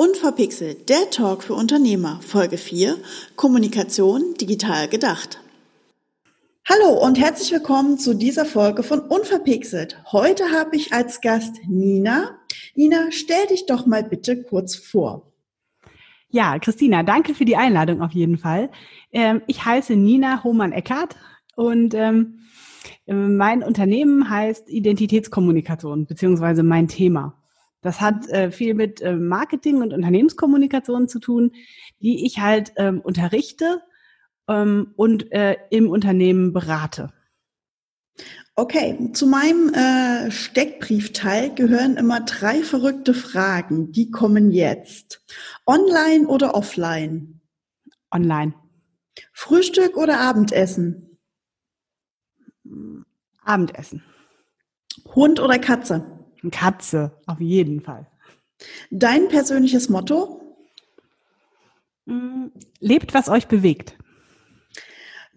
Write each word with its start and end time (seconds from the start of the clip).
Unverpixelt, 0.00 0.88
der 0.88 1.10
Talk 1.10 1.42
für 1.42 1.52
Unternehmer, 1.52 2.20
Folge 2.22 2.56
4, 2.56 2.96
Kommunikation 3.36 4.32
digital 4.40 4.88
gedacht. 4.88 5.42
Hallo 6.66 7.04
und 7.04 7.18
herzlich 7.20 7.52
willkommen 7.52 7.98
zu 7.98 8.14
dieser 8.14 8.46
Folge 8.46 8.82
von 8.82 9.00
Unverpixelt. 9.00 10.02
Heute 10.10 10.52
habe 10.52 10.76
ich 10.76 10.94
als 10.94 11.20
Gast 11.20 11.56
Nina. 11.68 12.38
Nina, 12.74 13.08
stell 13.10 13.46
dich 13.48 13.66
doch 13.66 13.84
mal 13.84 14.02
bitte 14.02 14.42
kurz 14.42 14.74
vor. 14.74 15.34
Ja, 16.30 16.58
Christina, 16.58 17.02
danke 17.02 17.34
für 17.34 17.44
die 17.44 17.56
Einladung 17.56 18.00
auf 18.00 18.12
jeden 18.12 18.38
Fall. 18.38 18.70
Ähm, 19.12 19.42
ich 19.48 19.66
heiße 19.66 19.96
Nina 19.96 20.42
Hohmann-Eckert 20.42 21.16
und 21.56 21.92
ähm, 21.92 22.38
mein 23.04 23.62
Unternehmen 23.62 24.30
heißt 24.30 24.66
Identitätskommunikation, 24.70 26.06
beziehungsweise 26.06 26.62
mein 26.62 26.88
Thema. 26.88 27.39
Das 27.82 28.00
hat 28.00 28.28
äh, 28.28 28.50
viel 28.50 28.74
mit 28.74 29.00
äh, 29.00 29.14
Marketing 29.14 29.80
und 29.80 29.92
Unternehmenskommunikation 29.92 31.08
zu 31.08 31.18
tun, 31.18 31.52
die 32.00 32.26
ich 32.26 32.40
halt 32.40 32.72
ähm, 32.76 33.00
unterrichte 33.00 33.80
ähm, 34.48 34.92
und 34.96 35.32
äh, 35.32 35.56
im 35.70 35.88
Unternehmen 35.88 36.52
berate. 36.52 37.12
Okay, 38.56 39.10
zu 39.14 39.26
meinem 39.26 39.72
äh, 39.72 40.30
Steckbriefteil 40.30 41.54
gehören 41.54 41.96
immer 41.96 42.20
drei 42.20 42.62
verrückte 42.62 43.14
Fragen. 43.14 43.92
Die 43.92 44.10
kommen 44.10 44.50
jetzt. 44.50 45.24
Online 45.66 46.26
oder 46.26 46.54
offline? 46.54 47.40
Online. 48.10 48.52
Frühstück 49.32 49.96
oder 49.96 50.20
Abendessen? 50.20 51.18
Abendessen. 53.42 54.02
Hund 55.14 55.40
oder 55.40 55.58
Katze? 55.58 56.19
Katze, 56.50 57.12
auf 57.26 57.40
jeden 57.40 57.80
Fall. 57.80 58.06
Dein 58.90 59.28
persönliches 59.28 59.88
Motto? 59.88 60.40
Mm, 62.06 62.46
lebt, 62.80 63.14
was 63.14 63.28
euch 63.28 63.46
bewegt. 63.46 63.96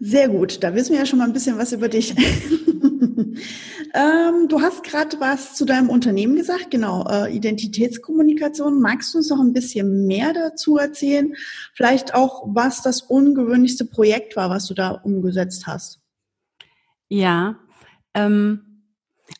Sehr 0.00 0.28
gut, 0.28 0.62
da 0.62 0.74
wissen 0.74 0.92
wir 0.92 0.98
ja 1.00 1.06
schon 1.06 1.18
mal 1.18 1.26
ein 1.26 1.32
bisschen 1.32 1.56
was 1.56 1.72
über 1.72 1.88
dich. 1.88 2.14
ähm, 3.94 4.48
du 4.48 4.60
hast 4.60 4.82
gerade 4.82 5.18
was 5.20 5.54
zu 5.54 5.64
deinem 5.64 5.88
Unternehmen 5.88 6.34
gesagt, 6.34 6.70
genau, 6.70 7.06
äh, 7.08 7.34
Identitätskommunikation. 7.34 8.80
Magst 8.80 9.14
du 9.14 9.18
uns 9.18 9.30
noch 9.30 9.40
ein 9.40 9.52
bisschen 9.52 10.06
mehr 10.06 10.32
dazu 10.32 10.78
erzählen? 10.78 11.34
Vielleicht 11.74 12.14
auch, 12.14 12.42
was 12.46 12.82
das 12.82 13.02
ungewöhnlichste 13.02 13.84
Projekt 13.84 14.36
war, 14.36 14.50
was 14.50 14.66
du 14.66 14.74
da 14.74 14.90
umgesetzt 14.90 15.66
hast? 15.66 16.00
Ja, 17.08 17.56
ähm, 18.14 18.63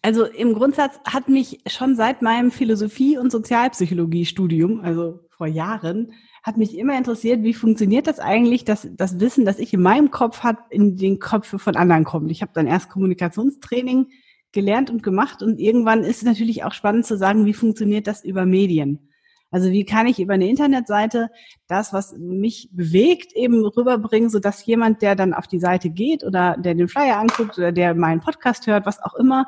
also 0.02 0.24
im 0.24 0.54
Grundsatz 0.54 0.98
hat 1.04 1.28
mich 1.28 1.60
schon 1.66 1.96
seit 1.96 2.22
meinem 2.22 2.50
Philosophie- 2.50 3.18
und 3.18 3.30
Sozialpsychologie-Studium, 3.30 4.80
also 4.80 5.20
vor 5.30 5.46
Jahren, 5.46 6.12
hat 6.42 6.56
mich 6.56 6.76
immer 6.76 6.96
interessiert, 6.96 7.42
wie 7.42 7.54
funktioniert 7.54 8.06
das 8.06 8.18
eigentlich, 8.18 8.64
dass 8.64 8.88
das 8.92 9.18
Wissen, 9.18 9.44
das 9.44 9.58
ich 9.58 9.72
in 9.72 9.80
meinem 9.82 10.10
Kopf 10.10 10.40
hat, 10.40 10.58
in 10.70 10.96
den 10.96 11.18
Köpfe 11.18 11.58
von 11.58 11.76
anderen 11.76 12.04
kommt. 12.04 12.30
Ich 12.30 12.42
habe 12.42 12.52
dann 12.54 12.66
erst 12.66 12.90
Kommunikationstraining 12.90 14.08
gelernt 14.52 14.90
und 14.90 15.02
gemacht 15.02 15.42
und 15.42 15.58
irgendwann 15.58 16.04
ist 16.04 16.18
es 16.18 16.22
natürlich 16.22 16.64
auch 16.64 16.72
spannend 16.72 17.06
zu 17.06 17.16
sagen, 17.16 17.46
wie 17.46 17.54
funktioniert 17.54 18.06
das 18.06 18.24
über 18.24 18.46
Medien. 18.46 19.08
Also 19.54 19.70
wie 19.70 19.84
kann 19.84 20.08
ich 20.08 20.18
über 20.18 20.34
eine 20.34 20.48
Internetseite 20.48 21.30
das, 21.68 21.92
was 21.92 22.16
mich 22.18 22.70
bewegt, 22.72 23.32
eben 23.36 23.64
rüberbringen, 23.64 24.28
so 24.28 24.40
dass 24.40 24.66
jemand, 24.66 25.00
der 25.00 25.14
dann 25.14 25.32
auf 25.32 25.46
die 25.46 25.60
Seite 25.60 25.90
geht 25.90 26.24
oder 26.24 26.56
der 26.58 26.74
den 26.74 26.88
Flyer 26.88 27.20
anguckt 27.20 27.56
oder 27.56 27.70
der 27.70 27.94
meinen 27.94 28.20
Podcast 28.20 28.66
hört, 28.66 28.84
was 28.84 29.00
auch 29.00 29.14
immer, 29.14 29.46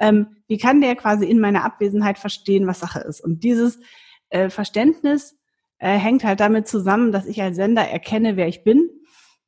ähm, 0.00 0.38
wie 0.48 0.58
kann 0.58 0.80
der 0.80 0.96
quasi 0.96 1.26
in 1.26 1.38
meiner 1.38 1.62
Abwesenheit 1.62 2.18
verstehen, 2.18 2.66
was 2.66 2.80
Sache 2.80 2.98
ist? 2.98 3.20
Und 3.20 3.44
dieses 3.44 3.78
äh, 4.30 4.50
Verständnis 4.50 5.36
äh, 5.78 5.98
hängt 5.98 6.24
halt 6.24 6.40
damit 6.40 6.66
zusammen, 6.66 7.12
dass 7.12 7.24
ich 7.24 7.40
als 7.40 7.54
Sender 7.54 7.82
erkenne, 7.82 8.36
wer 8.36 8.48
ich 8.48 8.64
bin 8.64 8.90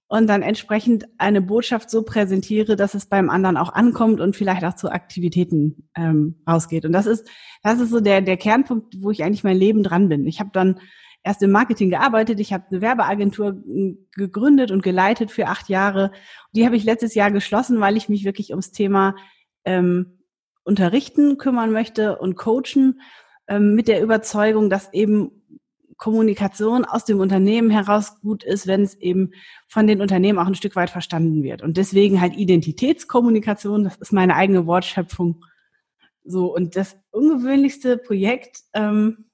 und 0.08 0.28
dann 0.28 0.42
entsprechend 0.42 1.06
eine 1.18 1.42
Botschaft 1.42 1.90
so 1.90 2.02
präsentiere, 2.02 2.76
dass 2.76 2.94
es 2.94 3.06
beim 3.06 3.28
anderen 3.28 3.56
auch 3.56 3.72
ankommt 3.72 4.20
und 4.20 4.36
vielleicht 4.36 4.64
auch 4.64 4.74
zu 4.74 4.90
Aktivitäten 4.90 5.88
ähm, 5.96 6.36
rausgeht. 6.48 6.84
Und 6.84 6.92
das 6.92 7.06
ist, 7.06 7.28
das 7.62 7.80
ist 7.80 7.90
so 7.90 8.00
der, 8.00 8.20
der 8.20 8.36
Kernpunkt, 8.36 9.02
wo 9.02 9.10
ich 9.10 9.24
eigentlich 9.24 9.42
mein 9.42 9.56
Leben 9.56 9.82
dran 9.82 10.08
bin. 10.08 10.26
Ich 10.26 10.38
habe 10.38 10.50
dann 10.52 10.80
erst 11.24 11.42
im 11.42 11.50
Marketing 11.50 11.90
gearbeitet, 11.90 12.38
ich 12.38 12.52
habe 12.52 12.66
eine 12.70 12.80
Werbeagentur 12.80 13.48
hm, 13.48 14.06
gegründet 14.12 14.70
und 14.70 14.84
geleitet 14.84 15.32
für 15.32 15.48
acht 15.48 15.68
Jahre. 15.68 16.12
Die 16.52 16.64
habe 16.64 16.76
ich 16.76 16.84
letztes 16.84 17.16
Jahr 17.16 17.32
geschlossen, 17.32 17.80
weil 17.80 17.96
ich 17.96 18.08
mich 18.08 18.24
wirklich 18.24 18.50
ums 18.50 18.70
Thema 18.70 19.16
ähm, 19.64 20.20
Unterrichten 20.62 21.36
kümmern 21.36 21.72
möchte 21.72 22.16
und 22.18 22.36
coachen 22.36 23.00
ähm, 23.48 23.74
mit 23.74 23.88
der 23.88 24.02
Überzeugung, 24.02 24.70
dass 24.70 24.92
eben 24.92 25.42
Kommunikation 25.96 26.84
aus 26.84 27.04
dem 27.04 27.20
Unternehmen 27.20 27.70
heraus 27.70 28.20
gut 28.20 28.44
ist, 28.44 28.66
wenn 28.66 28.82
es 28.82 28.94
eben 28.96 29.32
von 29.66 29.86
den 29.86 30.00
Unternehmen 30.00 30.38
auch 30.38 30.46
ein 30.46 30.54
Stück 30.54 30.76
weit 30.76 30.90
verstanden 30.90 31.42
wird. 31.42 31.62
Und 31.62 31.76
deswegen 31.76 32.20
halt 32.20 32.36
Identitätskommunikation, 32.36 33.84
das 33.84 33.96
ist 33.96 34.12
meine 34.12 34.34
eigene 34.36 34.66
Wortschöpfung. 34.66 35.44
So, 36.24 36.54
und 36.54 36.76
das 36.76 36.96
ungewöhnlichste 37.10 37.98
Projekt, 37.98 38.60
ähm, 38.74 39.26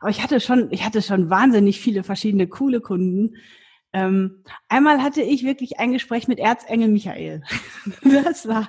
aber 0.00 0.10
ich 0.10 0.22
hatte 0.22 0.40
schon, 0.40 0.68
ich 0.72 0.84
hatte 0.84 1.00
schon 1.00 1.30
wahnsinnig 1.30 1.80
viele 1.80 2.02
verschiedene 2.02 2.48
coole 2.48 2.80
Kunden. 2.80 3.36
Ähm, 3.92 4.42
einmal 4.68 5.02
hatte 5.02 5.22
ich 5.22 5.44
wirklich 5.44 5.78
ein 5.78 5.92
Gespräch 5.92 6.26
mit 6.26 6.40
Erzengel 6.40 6.88
Michael. 6.88 7.42
das 8.02 8.48
war 8.48 8.68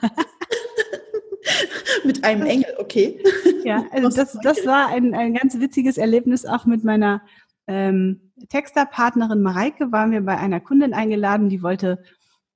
mit 2.03 2.23
einem 2.23 2.45
Engel, 2.45 2.75
okay. 2.77 3.21
Ja, 3.63 3.85
also 3.91 4.09
das, 4.09 4.37
das 4.41 4.65
war 4.65 4.87
ein, 4.87 5.13
ein 5.13 5.33
ganz 5.33 5.59
witziges 5.59 5.97
Erlebnis 5.97 6.45
auch 6.45 6.65
mit 6.65 6.83
meiner 6.83 7.21
ähm, 7.67 8.31
Texterpartnerin 8.49 9.41
Mareike. 9.41 9.91
Waren 9.91 10.11
wir 10.11 10.21
bei 10.21 10.37
einer 10.37 10.59
Kundin 10.59 10.93
eingeladen, 10.93 11.49
die 11.49 11.63
wollte 11.63 12.03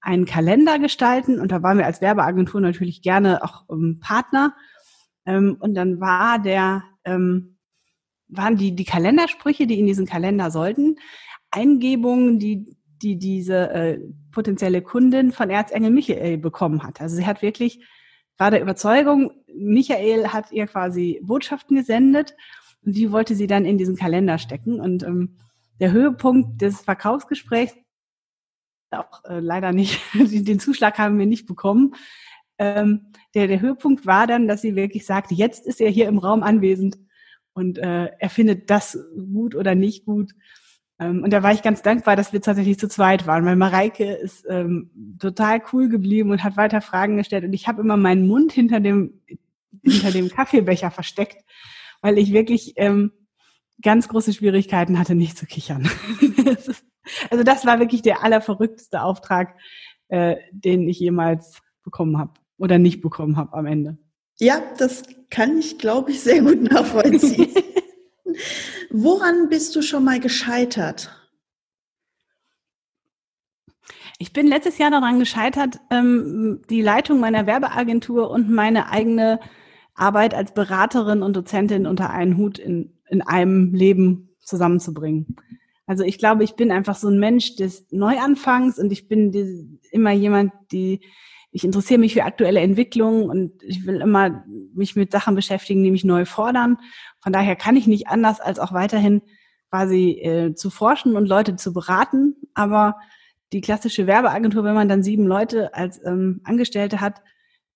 einen 0.01 0.25
Kalender 0.25 0.79
gestalten 0.79 1.39
und 1.39 1.51
da 1.51 1.63
waren 1.63 1.77
wir 1.77 1.85
als 1.85 2.01
Werbeagentur 2.01 2.61
natürlich 2.61 3.01
gerne 3.01 3.43
auch 3.43 3.63
um, 3.67 3.99
Partner. 3.99 4.55
Ähm, 5.25 5.57
und 5.59 5.75
dann 5.75 5.99
war 5.99 6.39
der, 6.39 6.83
ähm, 7.03 7.57
waren 8.27 8.57
die, 8.57 8.75
die 8.75 8.85
Kalendersprüche, 8.85 9.67
die 9.67 9.79
in 9.79 9.87
diesen 9.87 10.05
Kalender 10.05 10.51
sollten, 10.51 10.97
Eingebungen, 11.51 12.39
die 12.39 12.77
die 13.01 13.17
diese 13.17 13.69
äh, 13.71 13.99
potenzielle 14.31 14.81
Kundin 14.81 15.31
von 15.31 15.49
Erzengel 15.49 15.91
Michael 15.91 16.37
bekommen 16.37 16.83
hat. 16.83 17.01
Also 17.01 17.15
sie 17.15 17.25
hat 17.25 17.41
wirklich 17.41 17.85
war 18.37 18.51
der 18.51 18.61
Überzeugung, 18.61 19.31
Michael 19.53 20.27
hat 20.27 20.51
ihr 20.51 20.67
quasi 20.67 21.19
Botschaften 21.23 21.75
gesendet 21.75 22.35
und 22.85 22.95
die 22.95 23.11
wollte 23.11 23.35
sie 23.35 23.47
dann 23.47 23.65
in 23.65 23.77
diesen 23.77 23.95
Kalender 23.95 24.37
stecken. 24.37 24.79
Und 24.79 25.03
ähm, 25.03 25.37
der 25.79 25.91
Höhepunkt 25.91 26.61
des 26.61 26.81
Verkaufsgesprächs, 26.81 27.75
auch 28.91 29.23
äh, 29.25 29.39
leider 29.39 29.73
nicht, 29.73 29.99
den 30.13 30.59
Zuschlag 30.59 30.97
haben 30.97 31.19
wir 31.19 31.25
nicht 31.25 31.47
bekommen. 31.47 31.95
Ähm, 32.59 33.11
der, 33.35 33.47
der 33.47 33.61
Höhepunkt 33.61 34.05
war 34.05 34.27
dann, 34.27 34.47
dass 34.47 34.61
sie 34.61 34.75
wirklich 34.75 35.05
sagte, 35.05 35.35
jetzt 35.35 35.65
ist 35.65 35.81
er 35.81 35.89
hier 35.89 36.07
im 36.07 36.17
Raum 36.17 36.43
anwesend 36.43 36.97
und 37.53 37.77
äh, 37.77 38.11
er 38.19 38.29
findet 38.29 38.69
das 38.69 38.97
gut 39.15 39.55
oder 39.55 39.75
nicht 39.75 40.05
gut. 40.05 40.33
Ähm, 40.99 41.23
und 41.23 41.31
da 41.31 41.43
war 41.43 41.53
ich 41.53 41.61
ganz 41.61 41.81
dankbar, 41.81 42.15
dass 42.15 42.33
wir 42.33 42.41
tatsächlich 42.41 42.79
zu 42.79 42.87
zweit 42.87 43.27
waren, 43.27 43.45
weil 43.45 43.55
Mareike 43.55 44.13
ist 44.13 44.45
ähm, 44.49 45.17
total 45.19 45.61
cool 45.71 45.89
geblieben 45.89 46.31
und 46.31 46.43
hat 46.43 46.57
weiter 46.57 46.81
Fragen 46.81 47.17
gestellt. 47.17 47.43
Und 47.43 47.53
ich 47.53 47.67
habe 47.67 47.81
immer 47.81 47.97
meinen 47.97 48.27
Mund 48.27 48.51
hinter 48.51 48.79
dem, 48.79 49.21
hinter 49.83 50.11
dem 50.11 50.29
Kaffeebecher 50.29 50.91
versteckt, 50.91 51.43
weil 52.01 52.17
ich 52.17 52.33
wirklich 52.33 52.73
ähm, 52.77 53.11
ganz 53.81 54.07
große 54.07 54.33
Schwierigkeiten 54.33 54.97
hatte, 54.97 55.15
nicht 55.15 55.37
zu 55.37 55.45
kichern. 55.45 55.89
also 57.29 57.43
das 57.43 57.65
war 57.65 57.79
wirklich 57.79 58.01
der 58.01 58.23
allerverrückteste 58.23 59.01
Auftrag, 59.03 59.55
äh, 60.07 60.37
den 60.51 60.87
ich 60.87 60.99
jemals 60.99 61.61
bekommen 61.83 62.17
habe 62.17 62.33
oder 62.57 62.79
nicht 62.79 63.01
bekommen 63.01 63.37
habe 63.37 63.53
am 63.53 63.67
Ende. 63.67 63.97
Ja, 64.39 64.61
das 64.77 65.03
kann 65.29 65.57
ich, 65.57 65.77
glaube 65.77 66.11
ich, 66.11 66.21
sehr 66.21 66.41
gut 66.41 66.61
nachvollziehen. 66.61 67.49
Woran 68.99 69.47
bist 69.47 69.75
du 69.75 69.83
schon 69.83 70.03
mal 70.03 70.19
gescheitert? 70.19 71.11
Ich 74.17 74.33
bin 74.33 74.47
letztes 74.47 74.79
Jahr 74.79 74.89
daran 74.89 75.19
gescheitert, 75.19 75.79
ähm, 75.91 76.63
die 76.71 76.81
Leitung 76.81 77.19
meiner 77.19 77.45
Werbeagentur 77.45 78.31
und 78.31 78.49
meine 78.49 78.89
eigene 78.89 79.39
Arbeit 79.93 80.33
als 80.33 80.55
Beraterin 80.55 81.21
und 81.21 81.35
Dozentin 81.35 81.85
unter 81.85 82.09
einen 82.09 82.37
Hut 82.37 82.57
in, 82.57 82.97
in 83.07 83.21
einem 83.21 83.71
Leben 83.75 84.35
zusammenzubringen. 84.39 85.35
Also 85.85 86.03
ich 86.03 86.17
glaube, 86.17 86.43
ich 86.43 86.55
bin 86.55 86.71
einfach 86.71 86.95
so 86.95 87.09
ein 87.09 87.19
Mensch 87.19 87.55
des 87.55 87.85
Neuanfangs 87.91 88.79
und 88.79 88.91
ich 88.91 89.07
bin 89.07 89.79
immer 89.91 90.11
jemand, 90.11 90.53
die 90.71 91.01
ich 91.51 91.63
interessiere 91.63 91.99
mich 91.99 92.13
für 92.13 92.23
aktuelle 92.23 92.59
Entwicklungen 92.59 93.29
und 93.29 93.63
ich 93.63 93.85
will 93.85 94.01
immer 94.01 94.43
mich 94.73 94.95
mit 94.95 95.11
Sachen 95.11 95.35
beschäftigen, 95.35 95.83
die 95.83 95.91
mich 95.91 96.03
neu 96.03 96.25
fordern. 96.25 96.77
Von 97.19 97.33
daher 97.33 97.55
kann 97.55 97.75
ich 97.75 97.87
nicht 97.87 98.07
anders, 98.07 98.39
als 98.39 98.59
auch 98.59 98.73
weiterhin 98.73 99.21
quasi 99.69 100.11
äh, 100.21 100.53
zu 100.53 100.69
forschen 100.69 101.15
und 101.15 101.27
Leute 101.27 101.55
zu 101.55 101.73
beraten. 101.73 102.35
Aber 102.53 102.97
die 103.53 103.61
klassische 103.61 104.07
Werbeagentur, 104.07 104.63
wenn 104.63 104.75
man 104.75 104.89
dann 104.89 105.03
sieben 105.03 105.25
Leute 105.25 105.73
als 105.73 106.03
ähm, 106.05 106.41
Angestellte 106.43 107.01
hat, 107.01 107.21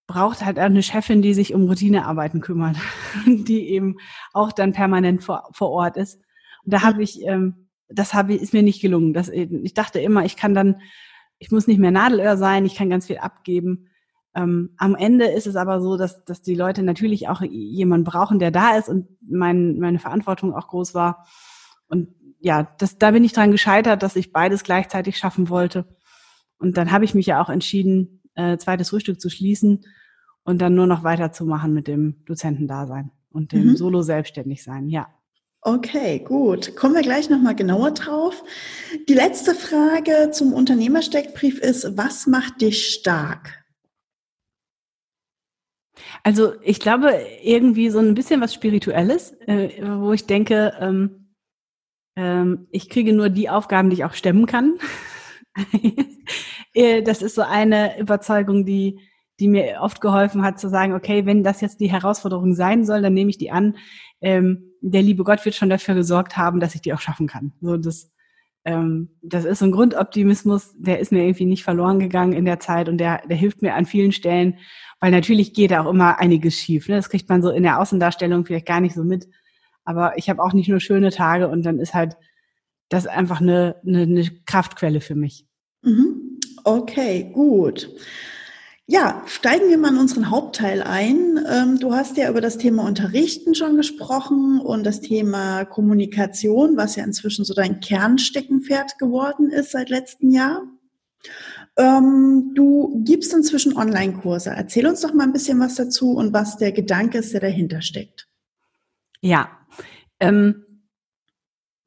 braucht 0.07 0.44
halt 0.44 0.59
eine 0.59 0.83
Chefin, 0.83 1.21
die 1.21 1.33
sich 1.33 1.53
um 1.53 1.68
Routinearbeiten 1.68 2.41
kümmert, 2.41 2.75
die 3.25 3.69
eben 3.69 3.97
auch 4.33 4.51
dann 4.51 4.73
permanent 4.73 5.23
vor, 5.23 5.50
vor 5.53 5.69
Ort 5.69 5.95
ist. 5.95 6.15
Und 6.65 6.73
da 6.73 6.79
mhm. 6.79 6.83
habe 6.83 7.03
ich, 7.03 7.25
ähm, 7.25 7.69
das 7.88 8.13
habe 8.13 8.33
ist 8.33 8.53
mir 8.53 8.63
nicht 8.63 8.81
gelungen. 8.81 9.13
Das, 9.13 9.29
ich 9.29 9.73
dachte 9.73 10.00
immer, 10.00 10.25
ich 10.25 10.35
kann 10.35 10.53
dann, 10.53 10.81
ich 11.41 11.49
muss 11.49 11.65
nicht 11.65 11.79
mehr 11.79 11.89
Nadelöhr 11.89 12.38
sein, 12.38 12.65
ich 12.65 12.75
kann 12.75 12.91
ganz 12.91 13.07
viel 13.07 13.17
abgeben. 13.17 13.88
Ähm, 14.35 14.75
am 14.77 14.93
Ende 14.93 15.25
ist 15.25 15.47
es 15.47 15.55
aber 15.55 15.81
so, 15.81 15.97
dass, 15.97 16.23
dass 16.23 16.43
die 16.43 16.53
Leute 16.53 16.83
natürlich 16.83 17.29
auch 17.29 17.41
jemanden 17.41 18.05
brauchen, 18.05 18.38
der 18.38 18.51
da 18.51 18.77
ist 18.77 18.89
und 18.89 19.07
mein, 19.27 19.79
meine 19.79 19.97
Verantwortung 19.97 20.53
auch 20.53 20.67
groß 20.67 20.93
war. 20.93 21.25
Und 21.88 22.09
ja, 22.39 22.71
das, 22.77 22.99
da 22.99 23.09
bin 23.09 23.23
ich 23.23 23.33
dran 23.33 23.51
gescheitert, 23.51 24.03
dass 24.03 24.15
ich 24.15 24.31
beides 24.31 24.63
gleichzeitig 24.63 25.17
schaffen 25.17 25.49
wollte. 25.49 25.97
Und 26.59 26.77
dann 26.77 26.91
habe 26.91 27.05
ich 27.05 27.15
mich 27.15 27.25
ja 27.25 27.41
auch 27.41 27.49
entschieden, 27.49 28.21
äh, 28.35 28.57
zweites 28.57 28.91
Frühstück 28.91 29.19
zu 29.19 29.31
schließen 29.31 29.83
und 30.44 30.61
dann 30.61 30.75
nur 30.75 30.85
noch 30.85 31.03
weiterzumachen 31.03 31.73
mit 31.73 31.87
dem 31.87 32.23
Dozentendasein 32.25 33.09
und 33.31 33.51
dem 33.51 33.69
mhm. 33.69 33.77
Solo-Selbstständigsein, 33.77 34.89
ja. 34.89 35.07
Okay, 35.63 36.19
gut. 36.19 36.75
Kommen 36.75 36.95
wir 36.95 37.03
gleich 37.03 37.29
nochmal 37.29 37.55
genauer 37.55 37.91
drauf. 37.91 38.43
Die 39.07 39.13
letzte 39.13 39.53
Frage 39.53 40.31
zum 40.31 40.53
Unternehmersteckbrief 40.53 41.59
ist, 41.59 41.95
was 41.95 42.25
macht 42.25 42.61
dich 42.61 42.87
stark? 42.87 43.63
Also 46.23 46.53
ich 46.63 46.79
glaube 46.79 47.13
irgendwie 47.43 47.91
so 47.91 47.99
ein 47.99 48.15
bisschen 48.15 48.41
was 48.41 48.55
Spirituelles, 48.55 49.33
äh, 49.45 49.69
wo 49.83 50.13
ich 50.13 50.25
denke, 50.25 50.73
ähm, 50.79 51.35
ähm, 52.15 52.67
ich 52.71 52.89
kriege 52.89 53.13
nur 53.13 53.29
die 53.29 53.49
Aufgaben, 53.49 53.91
die 53.91 53.97
ich 53.97 54.05
auch 54.05 54.13
stemmen 54.13 54.45
kann. 54.47 54.79
Äh, 56.73 57.03
das 57.03 57.21
ist 57.21 57.35
so 57.35 57.41
eine 57.41 57.99
Überzeugung, 57.99 58.65
die, 58.65 58.97
die 59.41 59.49
mir 59.49 59.79
oft 59.81 59.99
geholfen 59.99 60.41
hat 60.41 60.57
zu 60.57 60.69
sagen, 60.69 60.93
okay, 60.93 61.25
wenn 61.25 61.43
das 61.43 61.59
jetzt 61.59 61.81
die 61.81 61.91
Herausforderung 61.91 62.55
sein 62.55 62.85
soll, 62.85 63.01
dann 63.01 63.13
nehme 63.13 63.29
ich 63.29 63.37
die 63.37 63.51
an. 63.51 63.75
Ähm, 64.21 64.70
der 64.81 65.01
liebe 65.01 65.24
Gott 65.24 65.45
wird 65.45 65.56
schon 65.56 65.69
dafür 65.69 65.95
gesorgt 65.95 66.38
haben, 66.38 66.60
dass 66.60 66.75
ich 66.75 66.81
die 66.81 66.94
auch 66.94 67.00
schaffen 67.01 67.28
kann. 67.28 67.54
So 67.62 67.78
das, 67.78 68.12
ähm, 68.66 69.10
das 69.22 69.45
ist 69.45 69.60
so 69.60 69.66
ein 69.66 69.72
Grundoptimismus, 69.72 70.74
der 70.78 71.00
ist 71.00 71.12
mir 71.12 71.24
irgendwie 71.24 71.45
nicht 71.45 71.63
verloren 71.63 72.00
gegangen 72.00 72.33
in 72.33 72.45
der 72.45 72.60
Zeit 72.60 72.89
und 72.89 72.98
der, 72.98 73.22
der 73.28 73.38
hilft 73.38 73.62
mir 73.62 73.75
an 73.75 73.86
vielen 73.86 74.12
Stellen 74.12 74.57
weil 75.01 75.12
natürlich 75.12 75.54
geht 75.54 75.74
auch 75.74 75.89
immer 75.89 76.19
einiges 76.19 76.56
schief. 76.56 76.88
Ne? 76.88 76.95
Das 76.95 77.10
kriegt 77.10 77.28
man 77.28 77.42
so 77.42 77.50
in 77.50 77.63
der 77.63 77.81
Außendarstellung 77.81 78.45
vielleicht 78.45 78.68
gar 78.68 78.80
nicht 78.80 78.95
so 78.95 79.04
mit. 79.04 79.28
Aber 79.83 80.18
ich 80.18 80.30
habe 80.30 80.42
auch 80.42 80.54
nicht 80.54 80.69
nur 80.69 80.80
schöne 80.80 81.10
Tage 81.10 81.50
und 81.50 81.63
dann 81.63 81.80
ist 81.80 81.95
halt 81.95 82.16
das 82.88 83.07
einfach 83.07 83.42
eine, 83.42 83.78
eine, 83.86 84.04
eine 84.04 84.30
Kraftquelle 84.45 85.01
für 85.01 85.16
mich. 85.16 85.48
Mhm. 85.81 86.39
Okay, 86.63 87.31
gut. 87.33 87.89
Ja, 88.91 89.23
steigen 89.25 89.69
wir 89.69 89.77
mal 89.77 89.93
in 89.93 89.99
unseren 89.99 90.29
Hauptteil 90.31 90.83
ein. 90.83 91.39
Ähm, 91.49 91.79
du 91.79 91.93
hast 91.93 92.17
ja 92.17 92.29
über 92.29 92.41
das 92.41 92.57
Thema 92.57 92.83
Unterrichten 92.83 93.55
schon 93.55 93.77
gesprochen 93.77 94.59
und 94.59 94.83
das 94.83 94.99
Thema 94.99 95.63
Kommunikation, 95.63 96.75
was 96.75 96.97
ja 96.97 97.05
inzwischen 97.05 97.45
so 97.45 97.53
dein 97.53 97.79
Kernsteckenpferd 97.79 98.99
geworden 98.99 99.49
ist 99.49 99.71
seit 99.71 99.88
letztem 99.88 100.29
Jahr. 100.29 100.63
Ähm, 101.77 102.51
du 102.53 103.01
gibst 103.05 103.33
inzwischen 103.33 103.77
Online-Kurse. 103.77 104.49
Erzähl 104.49 104.85
uns 104.85 104.99
doch 104.99 105.13
mal 105.13 105.23
ein 105.23 105.31
bisschen 105.31 105.57
was 105.61 105.75
dazu 105.75 106.11
und 106.11 106.33
was 106.33 106.57
der 106.57 106.73
Gedanke 106.73 107.19
ist, 107.19 107.31
der 107.31 107.39
dahinter 107.39 107.81
steckt. 107.81 108.27
Ja, 109.21 109.51
ähm, 110.19 110.65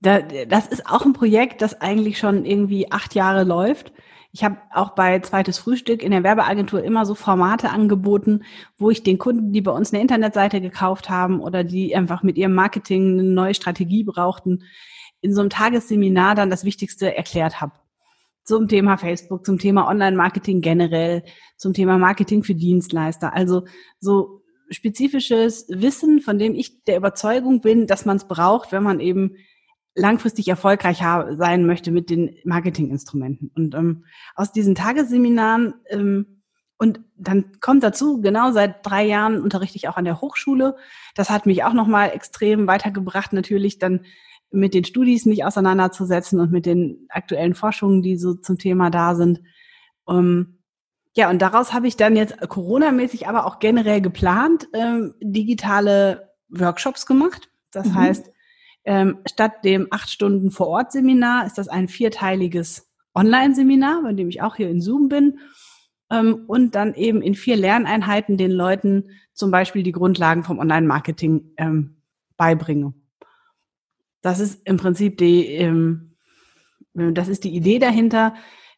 da, 0.00 0.20
das 0.22 0.68
ist 0.68 0.86
auch 0.86 1.04
ein 1.04 1.12
Projekt, 1.12 1.60
das 1.60 1.82
eigentlich 1.82 2.16
schon 2.16 2.46
irgendwie 2.46 2.90
acht 2.90 3.14
Jahre 3.14 3.44
läuft. 3.44 3.92
Ich 4.34 4.42
habe 4.42 4.56
auch 4.72 4.96
bei 4.96 5.20
Zweites 5.20 5.58
Frühstück 5.58 6.02
in 6.02 6.10
der 6.10 6.24
Werbeagentur 6.24 6.82
immer 6.82 7.06
so 7.06 7.14
Formate 7.14 7.70
angeboten, 7.70 8.42
wo 8.76 8.90
ich 8.90 9.04
den 9.04 9.16
Kunden, 9.16 9.52
die 9.52 9.60
bei 9.60 9.70
uns 9.70 9.92
eine 9.92 10.02
Internetseite 10.02 10.60
gekauft 10.60 11.08
haben 11.08 11.38
oder 11.38 11.62
die 11.62 11.94
einfach 11.94 12.24
mit 12.24 12.36
ihrem 12.36 12.52
Marketing 12.52 13.12
eine 13.12 13.22
neue 13.22 13.54
Strategie 13.54 14.02
brauchten, 14.02 14.64
in 15.20 15.32
so 15.32 15.40
einem 15.40 15.50
Tagesseminar 15.50 16.34
dann 16.34 16.50
das 16.50 16.64
Wichtigste 16.64 17.16
erklärt 17.16 17.60
habe 17.60 17.74
zum 18.42 18.66
Thema 18.66 18.98
Facebook, 18.98 19.46
zum 19.46 19.58
Thema 19.60 19.88
Online-Marketing 19.88 20.60
generell, 20.60 21.22
zum 21.56 21.72
Thema 21.72 21.96
Marketing 21.96 22.42
für 22.42 22.56
Dienstleister. 22.56 23.34
Also 23.34 23.62
so 24.00 24.42
spezifisches 24.68 25.66
Wissen, 25.68 26.20
von 26.20 26.40
dem 26.40 26.56
ich 26.56 26.82
der 26.86 26.96
Überzeugung 26.96 27.60
bin, 27.60 27.86
dass 27.86 28.04
man 28.04 28.16
es 28.16 28.26
braucht, 28.26 28.72
wenn 28.72 28.82
man 28.82 28.98
eben 28.98 29.36
langfristig 29.94 30.48
erfolgreich 30.48 30.98
sein 30.98 31.66
möchte 31.66 31.90
mit 31.90 32.10
den 32.10 32.36
Marketinginstrumenten. 32.44 33.50
Und 33.54 33.74
ähm, 33.74 34.04
aus 34.34 34.52
diesen 34.52 34.74
Tagesseminaren 34.74 35.74
ähm, 35.88 36.42
und 36.76 37.00
dann 37.16 37.60
kommt 37.60 37.82
dazu, 37.84 38.20
genau 38.20 38.50
seit 38.50 38.84
drei 38.84 39.06
Jahren 39.06 39.40
unterrichte 39.40 39.76
ich 39.76 39.88
auch 39.88 39.96
an 39.96 40.04
der 40.04 40.20
Hochschule. 40.20 40.76
Das 41.14 41.30
hat 41.30 41.46
mich 41.46 41.62
auch 41.64 41.72
nochmal 41.72 42.10
extrem 42.10 42.66
weitergebracht, 42.66 43.32
natürlich 43.32 43.78
dann 43.78 44.00
mit 44.50 44.74
den 44.74 44.84
Studis 44.84 45.24
mich 45.24 45.44
auseinanderzusetzen 45.44 46.40
und 46.40 46.52
mit 46.52 46.66
den 46.66 47.06
aktuellen 47.08 47.54
Forschungen, 47.54 48.02
die 48.02 48.16
so 48.16 48.34
zum 48.34 48.58
Thema 48.58 48.90
da 48.90 49.14
sind. 49.14 49.40
Ähm, 50.08 50.58
ja, 51.16 51.30
und 51.30 51.40
daraus 51.40 51.72
habe 51.72 51.86
ich 51.86 51.96
dann 51.96 52.16
jetzt 52.16 52.38
Corona-mäßig, 52.40 53.28
aber 53.28 53.46
auch 53.46 53.60
generell 53.60 54.00
geplant, 54.00 54.68
ähm, 54.72 55.14
digitale 55.20 56.32
Workshops 56.48 57.06
gemacht. 57.06 57.50
Das 57.70 57.88
mhm. 57.88 57.94
heißt, 57.94 58.33
ähm, 58.84 59.18
statt 59.26 59.64
dem 59.64 59.88
acht 59.90 60.10
Stunden 60.10 60.50
Vor-Ort-Seminar 60.50 61.46
ist 61.46 61.58
das 61.58 61.68
ein 61.68 61.88
vierteiliges 61.88 62.90
Online-Seminar, 63.14 64.02
bei 64.02 64.12
dem 64.12 64.28
ich 64.28 64.42
auch 64.42 64.56
hier 64.56 64.68
in 64.68 64.80
Zoom 64.80 65.08
bin. 65.08 65.38
Ähm, 66.10 66.44
und 66.46 66.74
dann 66.74 66.94
eben 66.94 67.22
in 67.22 67.34
vier 67.34 67.56
Lerneinheiten 67.56 68.36
den 68.36 68.50
Leuten 68.50 69.10
zum 69.32 69.50
Beispiel 69.50 69.82
die 69.82 69.92
Grundlagen 69.92 70.44
vom 70.44 70.58
Online-Marketing 70.58 71.52
ähm, 71.56 71.96
beibringe. 72.36 72.94
Das 74.20 74.40
ist 74.40 74.66
im 74.66 74.76
Prinzip 74.76 75.18
die, 75.18 75.46
ähm, 75.46 76.16
das 76.94 77.28
ist 77.28 77.44
die 77.44 77.54
Idee 77.54 77.78
dahinter, 77.78 78.34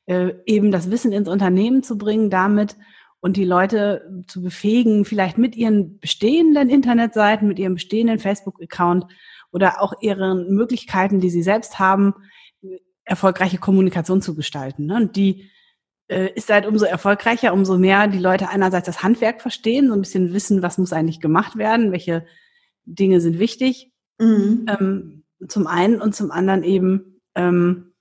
äh, 0.06 0.32
eben 0.47 0.70
das 0.70 0.91
Wissen 0.91 1.12
ins 1.12 1.29
Unternehmen 1.29 1.82
zu 1.82 1.99
bringen, 1.99 2.31
damit 2.31 2.76
und 3.20 3.37
die 3.37 3.44
Leute 3.44 4.25
zu 4.29 4.43
befähigen, 4.43 5.05
vielleicht 5.05 5.38
mit 5.38 5.56
ihren 5.56 5.99
bestehenden 5.99 6.69
Internetseiten, 6.69 7.49
mit 7.49 7.58
ihrem 7.58 7.75
bestehenden 7.75 8.19
Facebook-Account 8.19 9.06
oder 9.56 9.81
auch 9.81 9.94
ihren 10.03 10.55
Möglichkeiten, 10.55 11.19
die 11.19 11.31
sie 11.31 11.43
selbst 11.43 11.79
haben, 11.79 12.12
erfolgreiche 13.05 13.56
Kommunikation 13.56 14.20
zu 14.20 14.35
gestalten. 14.35 14.85
Ne? 14.85 14.97
Und 14.97 15.17
die 15.17 15.50
äh, 16.08 16.29
ist 16.35 16.50
halt 16.50 16.67
umso 16.67 16.84
erfolgreicher, 16.84 17.55
umso 17.55 17.79
mehr 17.79 18.06
die 18.06 18.19
Leute 18.19 18.51
einerseits 18.51 18.84
das 18.84 19.03
Handwerk 19.03 19.41
verstehen, 19.41 19.89
so 19.89 19.94
ein 19.94 20.03
bisschen 20.03 20.34
wissen, 20.34 20.60
was 20.60 20.77
muss 20.77 20.93
eigentlich 20.93 21.20
gemacht 21.20 21.56
werden, 21.56 21.91
welche 21.91 22.27
Dinge 22.84 23.22
sind 23.22 23.39
wichtig. 23.39 23.93
Mhm. 24.19 24.67
Ähm, 24.69 25.25
zum 25.48 25.67
einen 25.67 26.03
und 26.03 26.15
zum 26.15 26.31
anderen 26.31 26.63
eben, 26.63 27.22
ähm, 27.34 27.94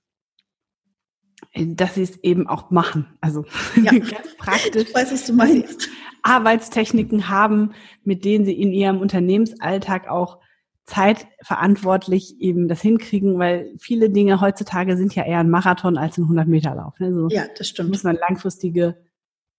dass 1.54 1.94
sie 1.94 2.02
es 2.02 2.22
eben 2.22 2.48
auch 2.48 2.70
machen. 2.70 3.16
Also 3.22 3.46
ja. 3.82 3.92
ganz 3.92 4.36
praktisch. 4.36 4.88
Ich 4.88 4.94
weiß, 4.94 5.10
was 5.10 5.24
du 5.24 5.32
meinst. 5.32 5.88
Arbeitstechniken 6.22 7.30
haben, 7.30 7.72
mit 8.04 8.26
denen 8.26 8.44
sie 8.44 8.60
in 8.60 8.72
ihrem 8.72 8.98
Unternehmensalltag 9.00 10.06
auch 10.10 10.38
zeitverantwortlich 10.86 12.40
eben 12.40 12.68
das 12.68 12.80
hinkriegen, 12.80 13.38
weil 13.38 13.74
viele 13.78 14.08
Dinge 14.08 14.40
heutzutage 14.40 14.96
sind 14.96 15.14
ja 15.14 15.24
eher 15.24 15.40
ein 15.40 15.50
Marathon 15.50 15.98
als 15.98 16.16
ein 16.16 16.24
100-Meter-Lauf. 16.24 16.98
Ne? 17.00 17.06
Also 17.06 17.28
ja, 17.28 17.44
das 17.58 17.68
stimmt. 17.68 17.90
Muss 17.90 18.04
man 18.04 18.16
langfristige 18.16 18.96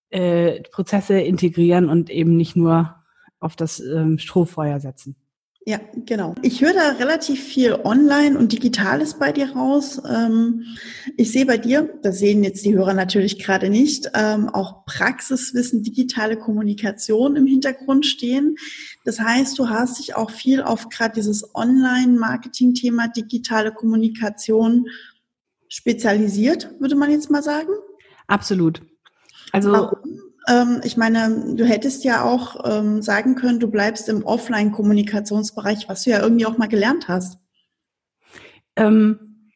äh, 0.09 0.61
Prozesse 0.71 1.19
integrieren 1.19 1.89
und 1.89 2.09
eben 2.09 2.37
nicht 2.37 2.55
nur 2.55 2.95
auf 3.39 3.55
das 3.55 3.79
ähm, 3.81 4.17
Strohfeuer 4.19 4.79
setzen. 4.79 5.15
Ja, 5.67 5.81
genau. 6.05 6.33
Ich 6.43 6.61
höre 6.61 6.73
da 6.73 6.91
relativ 6.91 7.43
viel 7.43 7.73
online 7.73 8.39
und 8.39 8.53
digitales 8.53 9.15
bei 9.15 9.33
dir 9.33 9.51
raus. 9.51 10.01
Ähm, 10.09 10.63
ich 11.17 11.33
sehe 11.33 11.45
bei 11.45 11.57
dir, 11.57 11.99
das 12.03 12.19
sehen 12.19 12.41
jetzt 12.41 12.63
die 12.63 12.73
Hörer 12.73 12.93
natürlich 12.93 13.37
gerade 13.37 13.69
nicht, 13.69 14.09
ähm, 14.13 14.47
auch 14.47 14.85
Praxiswissen, 14.85 15.83
digitale 15.83 16.37
Kommunikation 16.37 17.35
im 17.35 17.45
Hintergrund 17.45 18.05
stehen. 18.05 18.55
Das 19.03 19.19
heißt, 19.19 19.59
du 19.59 19.67
hast 19.67 19.99
dich 19.99 20.15
auch 20.15 20.31
viel 20.31 20.61
auf 20.61 20.87
gerade 20.87 21.15
dieses 21.15 21.53
Online-Marketing-Thema 21.53 23.09
digitale 23.09 23.73
Kommunikation 23.73 24.87
spezialisiert, 25.67 26.69
würde 26.79 26.95
man 26.95 27.11
jetzt 27.11 27.29
mal 27.29 27.43
sagen. 27.43 27.73
Absolut. 28.27 28.83
Also 29.51 29.73
Warum? 29.73 30.26
Ähm, 30.47 30.81
ich 30.83 30.97
meine, 30.97 31.55
du 31.55 31.65
hättest 31.65 32.03
ja 32.03 32.23
auch 32.23 32.63
ähm, 32.65 33.01
sagen 33.01 33.35
können, 33.35 33.59
du 33.59 33.69
bleibst 33.69 34.09
im 34.09 34.23
Offline-Kommunikationsbereich, 34.23 35.89
was 35.89 36.03
du 36.03 36.11
ja 36.11 36.21
irgendwie 36.21 36.45
auch 36.45 36.57
mal 36.57 36.67
gelernt 36.67 37.07
hast. 37.07 37.39
Ähm, 38.75 39.51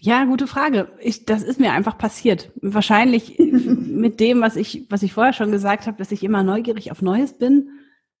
ja, 0.00 0.24
gute 0.24 0.46
Frage. 0.46 0.88
Ich, 1.00 1.24
das 1.24 1.42
ist 1.42 1.60
mir 1.60 1.72
einfach 1.72 1.98
passiert. 1.98 2.50
Wahrscheinlich 2.56 3.38
mit 3.38 4.20
dem, 4.20 4.40
was 4.40 4.56
ich, 4.56 4.86
was 4.90 5.02
ich 5.02 5.12
vorher 5.12 5.32
schon 5.32 5.52
gesagt 5.52 5.86
habe, 5.86 5.98
dass 5.98 6.12
ich 6.12 6.22
immer 6.22 6.42
neugierig 6.42 6.90
auf 6.92 7.02
Neues 7.02 7.38
bin 7.38 7.70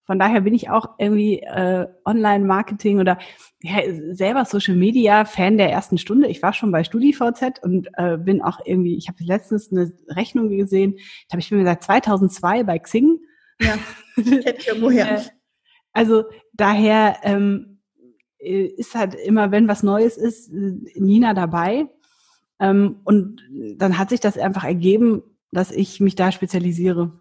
von 0.06 0.20
daher 0.20 0.40
bin 0.42 0.54
ich 0.54 0.70
auch 0.70 0.90
irgendwie 0.98 1.40
äh, 1.40 1.88
Online-Marketing 2.04 3.00
oder 3.00 3.18
ja, 3.60 3.78
selber 4.12 4.44
Social 4.44 4.76
Media 4.76 5.24
Fan 5.24 5.58
der 5.58 5.70
ersten 5.70 5.98
Stunde. 5.98 6.28
Ich 6.28 6.42
war 6.42 6.52
schon 6.52 6.70
bei 6.70 6.84
StudiVZ 6.84 7.58
und 7.62 7.88
äh, 7.94 8.16
bin 8.16 8.40
auch 8.40 8.60
irgendwie, 8.64 8.96
ich 8.96 9.08
habe 9.08 9.24
letztens 9.24 9.72
eine 9.72 9.92
Rechnung 10.08 10.48
gesehen, 10.48 10.94
ich 10.96 11.26
habe 11.32 11.40
ich 11.40 11.50
bin 11.50 11.64
seit 11.64 11.82
2002 11.82 12.62
bei 12.62 12.78
Xing. 12.78 13.18
Ja, 13.60 13.78
kennt 14.14 14.66
ihr 14.66 14.80
woher. 14.80 15.18
Äh, 15.18 15.22
also 15.92 16.24
daher 16.52 17.16
ähm, 17.22 17.80
äh, 18.38 18.66
ist 18.66 18.94
halt 18.94 19.14
immer, 19.14 19.50
wenn 19.50 19.66
was 19.66 19.82
Neues 19.82 20.16
ist, 20.16 20.52
Nina 20.52 21.34
dabei. 21.34 21.88
Ähm, 22.60 23.00
und 23.02 23.42
dann 23.76 23.98
hat 23.98 24.10
sich 24.10 24.20
das 24.20 24.38
einfach 24.38 24.64
ergeben, 24.64 25.22
dass 25.50 25.72
ich 25.72 25.98
mich 25.98 26.14
da 26.14 26.30
spezialisiere. 26.30 27.18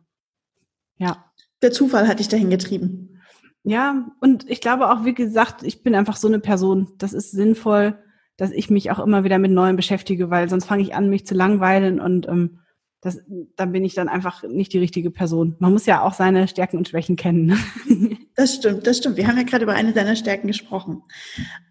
Ja. 0.97 1.25
Der 1.61 1.71
Zufall 1.71 2.07
hat 2.07 2.19
dich 2.19 2.27
dahin 2.27 2.49
getrieben. 2.49 3.21
Ja, 3.63 4.11
und 4.21 4.49
ich 4.49 4.61
glaube 4.61 4.91
auch, 4.91 5.05
wie 5.05 5.13
gesagt, 5.13 5.63
ich 5.63 5.81
bin 5.81 5.95
einfach 5.95 6.17
so 6.17 6.27
eine 6.27 6.39
Person. 6.39 6.91
Das 6.97 7.13
ist 7.13 7.31
sinnvoll, 7.31 7.97
dass 8.37 8.51
ich 8.51 8.69
mich 8.69 8.91
auch 8.91 8.99
immer 8.99 9.23
wieder 9.23 9.39
mit 9.39 9.51
Neuem 9.51 9.75
beschäftige, 9.75 10.29
weil 10.29 10.49
sonst 10.49 10.65
fange 10.65 10.83
ich 10.83 10.93
an, 10.93 11.09
mich 11.09 11.25
zu 11.25 11.33
langweilen 11.33 11.99
und 11.99 12.27
ähm, 12.27 12.59
das, 13.05 13.19
dann 13.55 13.71
bin 13.71 13.85
ich 13.85 13.93
dann 13.93 14.09
einfach 14.09 14.41
nicht 14.43 14.73
die 14.73 14.79
richtige 14.79 15.11
Person. 15.11 15.55
Man 15.59 15.73
muss 15.73 15.85
ja 15.85 16.01
auch 16.01 16.13
seine 16.13 16.47
Stärken 16.47 16.77
und 16.77 16.87
Schwächen 16.87 17.15
kennen. 17.15 17.45
Ne? 17.45 18.17
Das 18.37 18.55
stimmt, 18.55 18.85
das 18.85 18.97
stimmt. 18.97 19.15
Wir 19.15 19.27
haben 19.27 19.37
ja 19.37 19.43
gerade 19.43 19.63
über 19.63 19.75
eine 19.75 19.93
deiner 19.93 20.17
Stärken 20.17 20.47
gesprochen. 20.47 21.03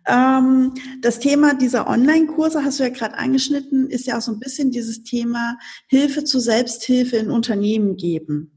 Ähm, 0.09 0.73
das 1.03 1.19
Thema 1.19 1.53
dieser 1.53 1.87
Online-Kurse 1.87 2.65
hast 2.65 2.81
du 2.81 2.85
ja 2.85 2.89
gerade 2.89 3.19
angeschnitten, 3.19 3.91
ist 3.91 4.07
ja 4.07 4.17
auch 4.17 4.23
so 4.23 4.33
ein 4.33 4.39
bisschen 4.39 4.71
dieses 4.71 5.03
Thema 5.03 5.59
Hilfe 5.89 6.25
zur 6.25 6.41
Selbsthilfe 6.41 7.19
in 7.19 7.31
Unternehmen 7.31 7.99
geben. 7.99 8.54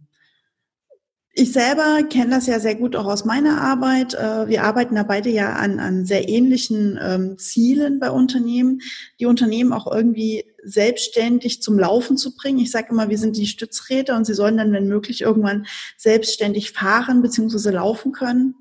Ich 1.40 1.52
selber 1.52 2.02
kenne 2.02 2.32
das 2.32 2.48
ja 2.48 2.60
sehr 2.60 2.74
gut 2.74 2.96
auch 2.96 3.06
aus 3.06 3.24
meiner 3.24 3.62
Arbeit. 3.62 4.16
Äh, 4.16 4.48
wir 4.48 4.64
arbeiten 4.64 4.96
da 4.96 5.04
beide 5.04 5.30
ja 5.30 5.54
an, 5.54 5.80
an 5.80 6.04
sehr 6.04 6.28
ähnlichen 6.30 6.98
ähm, 7.00 7.38
Zielen 7.38 8.00
bei 8.00 8.10
Unternehmen, 8.10 8.82
die 9.20 9.28
Unternehmen 9.28 9.72
auch 9.72 9.86
irgendwie 9.86 10.46
selbstständig 10.64 11.62
zum 11.62 11.78
Laufen 11.78 12.18
zu 12.18 12.36
bringen. 12.36 12.58
Ich 12.58 12.72
sage 12.72 12.88
immer, 12.90 13.10
wir 13.10 13.20
sind 13.20 13.38
die 13.38 13.46
Stützräder 13.46 14.18
und 14.18 14.26
sie 14.26 14.34
sollen 14.34 14.58
dann, 14.58 14.72
wenn 14.72 14.88
möglich, 14.88 15.22
irgendwann 15.22 15.68
selbstständig 15.96 16.72
fahren 16.72 17.22
bzw. 17.22 17.70
laufen 17.70 18.14
können. 18.14 18.56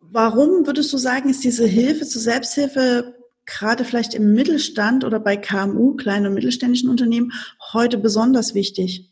Warum 0.00 0.66
würdest 0.66 0.92
du 0.92 0.98
sagen, 0.98 1.30
ist 1.30 1.42
diese 1.42 1.66
Hilfe 1.66 2.06
zur 2.06 2.20
Selbsthilfe 2.20 3.14
gerade 3.46 3.86
vielleicht 3.86 4.12
im 4.12 4.34
Mittelstand 4.34 5.04
oder 5.04 5.20
bei 5.20 5.38
KMU, 5.38 5.94
kleinen 5.94 6.26
und 6.26 6.34
mittelständischen 6.34 6.90
Unternehmen, 6.90 7.32
heute 7.72 7.96
besonders 7.96 8.52
wichtig? 8.52 9.10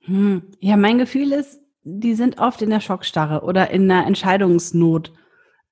Hm. 0.00 0.42
Ja, 0.60 0.76
mein 0.76 0.98
Gefühl 0.98 1.32
ist, 1.32 1.60
die 1.82 2.14
sind 2.14 2.38
oft 2.38 2.62
in 2.62 2.70
der 2.70 2.80
Schockstarre 2.80 3.42
oder 3.42 3.70
in 3.70 3.90
einer 3.90 4.06
Entscheidungsnot. 4.06 5.12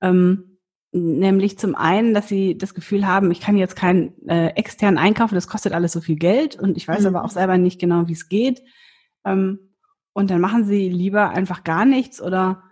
Ähm, 0.01 0.57
nämlich 0.91 1.59
zum 1.59 1.75
einen, 1.75 2.13
dass 2.13 2.27
sie 2.27 2.57
das 2.57 2.73
Gefühl 2.73 3.05
haben, 3.05 3.31
ich 3.31 3.41
kann 3.41 3.57
jetzt 3.57 3.75
keinen 3.75 4.13
äh, 4.27 4.47
externen 4.49 4.97
einkaufen, 4.97 5.35
das 5.35 5.47
kostet 5.47 5.73
alles 5.73 5.91
so 5.91 6.01
viel 6.01 6.15
Geld 6.15 6.55
und 6.55 6.77
ich 6.77 6.87
weiß 6.87 7.01
mhm. 7.01 7.07
aber 7.07 7.25
auch 7.25 7.29
selber 7.29 7.57
nicht 7.57 7.79
genau, 7.79 8.07
wie 8.07 8.13
es 8.13 8.27
geht. 8.27 8.63
Ähm, 9.23 9.59
und 10.13 10.31
dann 10.31 10.41
machen 10.41 10.65
sie 10.65 10.89
lieber 10.89 11.29
einfach 11.29 11.63
gar 11.63 11.85
nichts 11.85 12.21
oder 12.21 12.63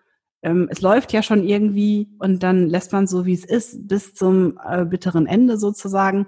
ähm, 0.41 0.67
es 0.71 0.81
läuft 0.81 1.13
ja 1.13 1.21
schon 1.21 1.43
irgendwie 1.43 2.09
und 2.19 2.41
dann 2.43 2.67
lässt 2.67 2.91
man 2.91 3.07
so, 3.07 3.25
wie 3.25 3.33
es 3.33 3.45
ist, 3.45 3.87
bis 3.87 4.13
zum 4.13 4.59
äh, 4.67 4.85
bitteren 4.85 5.27
Ende 5.27 5.57
sozusagen. 5.57 6.27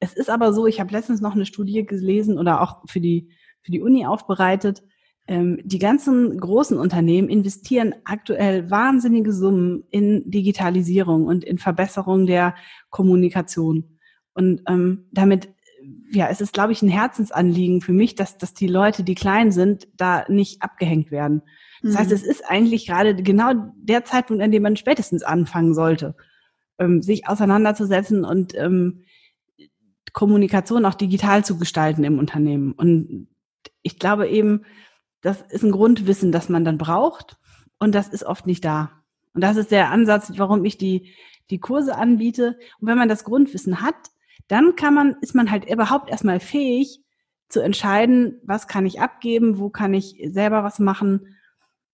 Es 0.00 0.12
ist 0.14 0.30
aber 0.30 0.52
so, 0.52 0.66
ich 0.66 0.80
habe 0.80 0.92
letztens 0.92 1.20
noch 1.20 1.34
eine 1.34 1.46
Studie 1.46 1.86
gelesen 1.86 2.38
oder 2.38 2.60
auch 2.60 2.82
für 2.88 3.00
die 3.00 3.30
für 3.62 3.72
die 3.72 3.80
Uni 3.80 4.06
aufbereitet. 4.06 4.82
Ähm, 5.28 5.60
die 5.64 5.78
ganzen 5.78 6.38
großen 6.38 6.76
Unternehmen 6.78 7.28
investieren 7.28 7.94
aktuell 8.04 8.70
wahnsinnige 8.70 9.32
Summen 9.32 9.84
in 9.90 10.30
Digitalisierung 10.30 11.26
und 11.26 11.44
in 11.44 11.58
Verbesserung 11.58 12.26
der 12.26 12.54
Kommunikation. 12.90 13.98
Und 14.34 14.62
ähm, 14.66 15.06
damit, 15.12 15.48
ja, 16.10 16.28
es 16.28 16.40
ist, 16.40 16.52
glaube 16.52 16.72
ich, 16.72 16.82
ein 16.82 16.88
Herzensanliegen 16.88 17.80
für 17.80 17.92
mich, 17.92 18.14
dass, 18.16 18.36
dass 18.36 18.54
die 18.54 18.66
Leute, 18.66 19.04
die 19.04 19.14
klein 19.14 19.52
sind, 19.52 19.86
da 19.96 20.24
nicht 20.28 20.62
abgehängt 20.62 21.10
werden. 21.10 21.42
Das 21.82 21.94
mhm. 21.94 21.98
heißt, 21.98 22.12
es 22.12 22.22
ist 22.22 22.44
eigentlich 22.48 22.86
gerade 22.86 23.14
genau 23.14 23.52
der 23.76 24.04
Zeitpunkt, 24.04 24.42
an 24.42 24.50
dem 24.50 24.62
man 24.62 24.76
spätestens 24.76 25.22
anfangen 25.22 25.74
sollte, 25.74 26.16
ähm, 26.78 27.00
sich 27.00 27.28
auseinanderzusetzen 27.28 28.24
und 28.24 28.56
ähm, 28.56 29.02
Kommunikation 30.12 30.84
auch 30.84 30.94
digital 30.94 31.44
zu 31.44 31.58
gestalten 31.58 32.04
im 32.04 32.18
Unternehmen. 32.18 32.72
Und 32.72 33.28
ich 33.82 33.98
glaube 33.98 34.28
eben, 34.28 34.64
das 35.20 35.40
ist 35.42 35.62
ein 35.62 35.72
Grundwissen, 35.72 36.32
das 36.32 36.48
man 36.48 36.64
dann 36.64 36.78
braucht 36.78 37.36
und 37.78 37.94
das 37.94 38.08
ist 38.08 38.24
oft 38.24 38.46
nicht 38.46 38.64
da. 38.64 38.90
Und 39.34 39.42
das 39.42 39.56
ist 39.56 39.70
der 39.70 39.90
Ansatz, 39.90 40.32
warum 40.36 40.64
ich 40.64 40.78
die, 40.78 41.14
die 41.50 41.58
Kurse 41.58 41.96
anbiete. 41.96 42.58
Und 42.80 42.88
wenn 42.88 42.98
man 42.98 43.08
das 43.08 43.24
Grundwissen 43.24 43.80
hat, 43.80 43.94
dann 44.48 44.76
kann 44.76 44.94
man, 44.94 45.16
ist 45.20 45.34
man 45.34 45.50
halt 45.50 45.70
überhaupt 45.70 46.10
erstmal 46.10 46.40
fähig 46.40 47.00
zu 47.48 47.60
entscheiden, 47.60 48.40
was 48.44 48.66
kann 48.66 48.86
ich 48.86 49.00
abgeben, 49.00 49.58
wo 49.58 49.70
kann 49.70 49.94
ich 49.94 50.20
selber 50.26 50.64
was 50.64 50.78
machen 50.78 51.36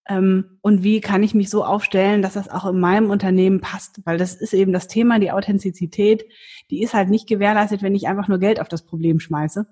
ähm, 0.07 0.57
und 0.61 0.83
wie 0.83 1.01
kann 1.01 1.21
ich 1.21 1.33
mich 1.33 1.49
so 1.49 1.63
aufstellen, 1.63 2.21
dass 2.21 2.33
das 2.33 2.49
auch 2.49 2.65
in 2.65 2.79
meinem 2.79 3.09
Unternehmen 3.09 3.61
passt. 3.61 4.01
Weil 4.05 4.17
das 4.17 4.35
ist 4.35 4.53
eben 4.53 4.73
das 4.73 4.87
Thema, 4.87 5.19
die 5.19 5.31
Authentizität, 5.31 6.25
die 6.69 6.81
ist 6.81 6.93
halt 6.93 7.09
nicht 7.09 7.27
gewährleistet, 7.27 7.83
wenn 7.83 7.95
ich 7.95 8.07
einfach 8.07 8.27
nur 8.27 8.39
Geld 8.39 8.59
auf 8.59 8.69
das 8.69 8.85
Problem 8.85 9.19
schmeiße. 9.19 9.67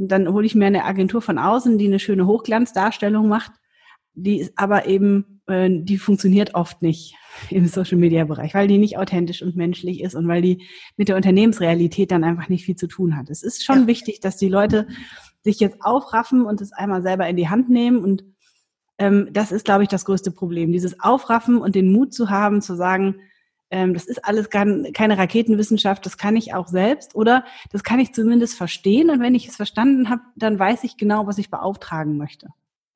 Und 0.00 0.08
dann 0.08 0.32
hole 0.32 0.46
ich 0.46 0.54
mir 0.54 0.66
eine 0.66 0.86
Agentur 0.86 1.20
von 1.20 1.38
außen, 1.38 1.76
die 1.76 1.86
eine 1.86 1.98
schöne 1.98 2.26
Hochglanzdarstellung 2.26 3.28
macht. 3.28 3.52
Die 4.14 4.40
ist 4.40 4.52
aber 4.56 4.86
eben, 4.86 5.42
äh, 5.46 5.68
die 5.70 5.98
funktioniert 5.98 6.54
oft 6.54 6.80
nicht 6.80 7.14
im 7.50 7.66
Social 7.68 7.98
Media 7.98 8.24
Bereich, 8.24 8.54
weil 8.54 8.66
die 8.66 8.78
nicht 8.78 8.96
authentisch 8.96 9.42
und 9.42 9.56
menschlich 9.56 10.02
ist 10.02 10.14
und 10.14 10.26
weil 10.26 10.40
die 10.40 10.66
mit 10.96 11.08
der 11.08 11.16
Unternehmensrealität 11.16 12.10
dann 12.10 12.24
einfach 12.24 12.48
nicht 12.48 12.64
viel 12.64 12.76
zu 12.76 12.86
tun 12.86 13.16
hat. 13.16 13.28
Es 13.28 13.42
ist 13.42 13.62
schon 13.62 13.82
ja. 13.82 13.86
wichtig, 13.86 14.20
dass 14.20 14.38
die 14.38 14.48
Leute 14.48 14.88
sich 15.42 15.60
jetzt 15.60 15.76
aufraffen 15.80 16.46
und 16.46 16.62
es 16.62 16.72
einmal 16.72 17.02
selber 17.02 17.28
in 17.28 17.36
die 17.36 17.48
Hand 17.48 17.68
nehmen 17.68 17.98
und 18.02 18.24
ähm, 18.98 19.28
das 19.32 19.52
ist, 19.52 19.64
glaube 19.64 19.82
ich, 19.82 19.88
das 19.88 20.04
größte 20.04 20.30
Problem. 20.30 20.72
Dieses 20.72 20.98
Aufraffen 21.00 21.58
und 21.58 21.74
den 21.74 21.92
Mut 21.92 22.12
zu 22.14 22.30
haben, 22.30 22.62
zu 22.62 22.74
sagen, 22.74 23.16
das 23.70 24.06
ist 24.06 24.24
alles 24.24 24.50
keine 24.50 25.18
Raketenwissenschaft, 25.18 26.04
das 26.04 26.18
kann 26.18 26.36
ich 26.36 26.54
auch 26.54 26.66
selbst 26.66 27.14
oder 27.14 27.44
das 27.70 27.84
kann 27.84 28.00
ich 28.00 28.12
zumindest 28.12 28.56
verstehen 28.56 29.10
und 29.10 29.20
wenn 29.20 29.34
ich 29.34 29.48
es 29.48 29.56
verstanden 29.56 30.10
habe, 30.10 30.22
dann 30.36 30.58
weiß 30.58 30.84
ich 30.84 30.96
genau, 30.96 31.26
was 31.26 31.38
ich 31.38 31.50
beauftragen 31.50 32.16
möchte. 32.16 32.48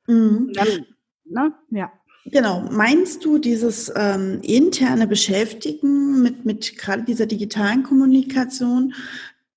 Mhm. 0.07 0.53
Dann, 0.53 0.87
ne? 1.25 1.53
Ja. 1.71 1.93
Genau. 2.27 2.67
Meinst 2.71 3.25
du, 3.25 3.39
dieses 3.39 3.93
ähm, 3.95 4.41
interne 4.43 5.07
Beschäftigen 5.07 6.23
mit, 6.23 6.45
mit 6.45 6.79
gerade 6.79 7.03
dieser 7.03 7.27
digitalen 7.27 7.83
Kommunikation 7.83 8.95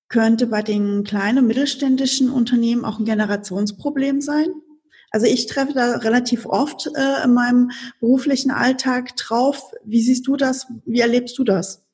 könnte 0.08 0.46
bei 0.46 0.62
den 0.62 1.04
kleinen 1.04 1.38
und 1.38 1.46
mittelständischen 1.46 2.30
Unternehmen 2.30 2.84
auch 2.84 2.98
ein 2.98 3.04
Generationsproblem 3.04 4.20
sein? 4.20 4.48
Also 5.10 5.26
ich 5.26 5.46
treffe 5.46 5.72
da 5.72 5.96
relativ 5.96 6.46
oft 6.46 6.88
äh, 6.94 7.24
in 7.24 7.34
meinem 7.34 7.70
beruflichen 8.00 8.50
Alltag 8.50 9.16
drauf. 9.16 9.72
Wie 9.84 10.00
siehst 10.00 10.26
du 10.26 10.36
das? 10.36 10.66
Wie 10.84 11.00
erlebst 11.00 11.38
du 11.38 11.44
das? 11.44 11.84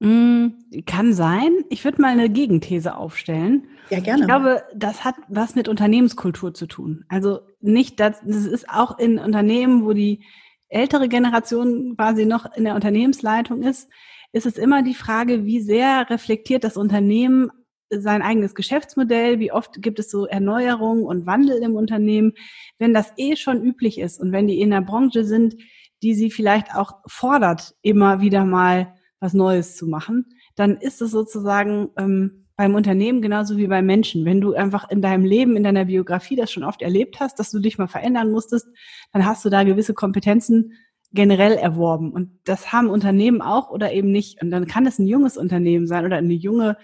Mm, 0.00 0.48
kann 0.86 1.12
sein. 1.12 1.52
Ich 1.68 1.84
würde 1.84 2.00
mal 2.00 2.08
eine 2.08 2.30
Gegenthese 2.30 2.96
aufstellen. 2.96 3.68
Ja, 3.90 4.00
gerne. 4.00 4.20
Ich 4.20 4.26
glaube, 4.26 4.62
das 4.74 5.04
hat 5.04 5.16
was 5.28 5.54
mit 5.54 5.68
Unternehmenskultur 5.68 6.54
zu 6.54 6.66
tun. 6.66 7.04
Also 7.08 7.40
nicht, 7.60 8.00
dass 8.00 8.20
das 8.24 8.46
ist 8.46 8.68
auch 8.70 8.98
in 8.98 9.18
Unternehmen, 9.18 9.84
wo 9.84 9.92
die 9.92 10.20
ältere 10.68 11.08
Generation 11.08 11.96
quasi 11.96 12.24
noch 12.24 12.54
in 12.54 12.64
der 12.64 12.74
Unternehmensleitung 12.74 13.62
ist, 13.62 13.88
ist 14.32 14.46
es 14.46 14.56
immer 14.56 14.82
die 14.82 14.94
Frage, 14.94 15.44
wie 15.44 15.60
sehr 15.60 16.08
reflektiert 16.08 16.64
das 16.64 16.76
Unternehmen 16.76 17.50
sein 17.90 18.22
eigenes 18.22 18.54
Geschäftsmodell, 18.54 19.38
wie 19.40 19.52
oft 19.52 19.82
gibt 19.82 19.98
es 19.98 20.10
so 20.10 20.26
Erneuerungen 20.26 21.04
und 21.04 21.26
Wandel 21.26 21.62
im 21.62 21.74
Unternehmen. 21.74 22.32
Wenn 22.78 22.94
das 22.94 23.12
eh 23.16 23.36
schon 23.36 23.62
üblich 23.62 23.98
ist 23.98 24.20
und 24.20 24.32
wenn 24.32 24.46
die 24.46 24.60
in 24.60 24.70
der 24.70 24.80
Branche 24.80 25.24
sind, 25.24 25.56
die 26.02 26.14
sie 26.14 26.30
vielleicht 26.30 26.74
auch 26.74 26.94
fordert, 27.06 27.74
immer 27.82 28.20
wieder 28.20 28.44
mal 28.44 28.94
was 29.18 29.34
Neues 29.34 29.76
zu 29.76 29.86
machen, 29.86 30.26
dann 30.54 30.76
ist 30.76 31.02
es 31.02 31.10
sozusagen 31.10 31.90
ähm, 31.98 32.46
beim 32.56 32.74
Unternehmen 32.74 33.22
genauso 33.22 33.56
wie 33.56 33.66
beim 33.66 33.86
Menschen. 33.86 34.24
Wenn 34.24 34.40
du 34.40 34.54
einfach 34.54 34.90
in 34.90 35.02
deinem 35.02 35.24
Leben, 35.24 35.56
in 35.56 35.64
deiner 35.64 35.86
Biografie 35.86 36.36
das 36.36 36.52
schon 36.52 36.64
oft 36.64 36.82
erlebt 36.82 37.20
hast, 37.20 37.38
dass 37.38 37.50
du 37.50 37.58
dich 37.58 37.78
mal 37.78 37.88
verändern 37.88 38.30
musstest, 38.30 38.68
dann 39.12 39.24
hast 39.24 39.44
du 39.44 39.50
da 39.50 39.62
gewisse 39.64 39.94
Kompetenzen 39.94 40.74
generell 41.12 41.54
erworben. 41.54 42.12
Und 42.12 42.38
das 42.44 42.72
haben 42.72 42.88
Unternehmen 42.88 43.42
auch 43.42 43.70
oder 43.70 43.92
eben 43.92 44.12
nicht. 44.12 44.42
Und 44.42 44.50
dann 44.50 44.66
kann 44.66 44.86
es 44.86 44.98
ein 44.98 45.06
junges 45.06 45.36
Unternehmen 45.36 45.86
sein 45.86 46.04
oder 46.04 46.16
eine 46.16 46.34
junge 46.34 46.76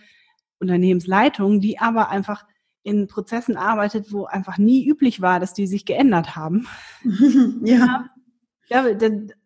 Unternehmensleitung, 0.59 1.61
die 1.61 1.79
aber 1.79 2.09
einfach 2.11 2.45
in 2.83 3.09
Prozessen 3.09 3.57
arbeitet, 3.57 4.13
wo 4.13 4.27
einfach 4.27 4.59
nie 4.59 4.87
üblich 4.87 5.21
war, 5.21 5.41
dass 5.41 5.55
die 5.55 5.67
sich 5.67 5.85
geändert 5.85 6.37
haben. 6.37 6.69
ja. 7.65 8.09
ja, 8.69 8.85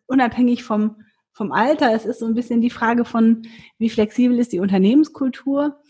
unabhängig 0.05 0.63
vom, 0.63 0.97
vom 1.33 1.51
Alter, 1.51 1.93
es 1.93 2.05
ist 2.05 2.19
so 2.19 2.27
ein 2.27 2.35
bisschen 2.35 2.61
die 2.61 2.69
Frage 2.69 3.03
von, 3.03 3.41
wie 3.79 3.89
flexibel 3.89 4.37
ist 4.37 4.51
die 4.51 4.59
Unternehmenskultur 4.59 5.81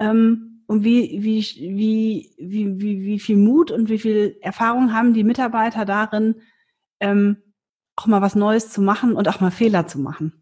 ähm, 0.00 0.64
und 0.66 0.82
wie, 0.82 1.22
wie, 1.22 1.40
wie, 1.76 2.34
wie, 2.38 2.80
wie, 2.80 3.02
wie 3.02 3.20
viel 3.20 3.36
Mut 3.36 3.70
und 3.70 3.88
wie 3.88 3.98
viel 3.98 4.36
Erfahrung 4.40 4.92
haben 4.92 5.14
die 5.14 5.24
Mitarbeiter 5.24 5.84
darin, 5.84 6.42
ähm, 6.98 7.36
auch 7.94 8.06
mal 8.06 8.22
was 8.22 8.34
Neues 8.34 8.70
zu 8.70 8.82
machen 8.82 9.14
und 9.14 9.28
auch 9.28 9.40
mal 9.40 9.50
Fehler 9.50 9.86
zu 9.86 10.00
machen. 10.00 10.39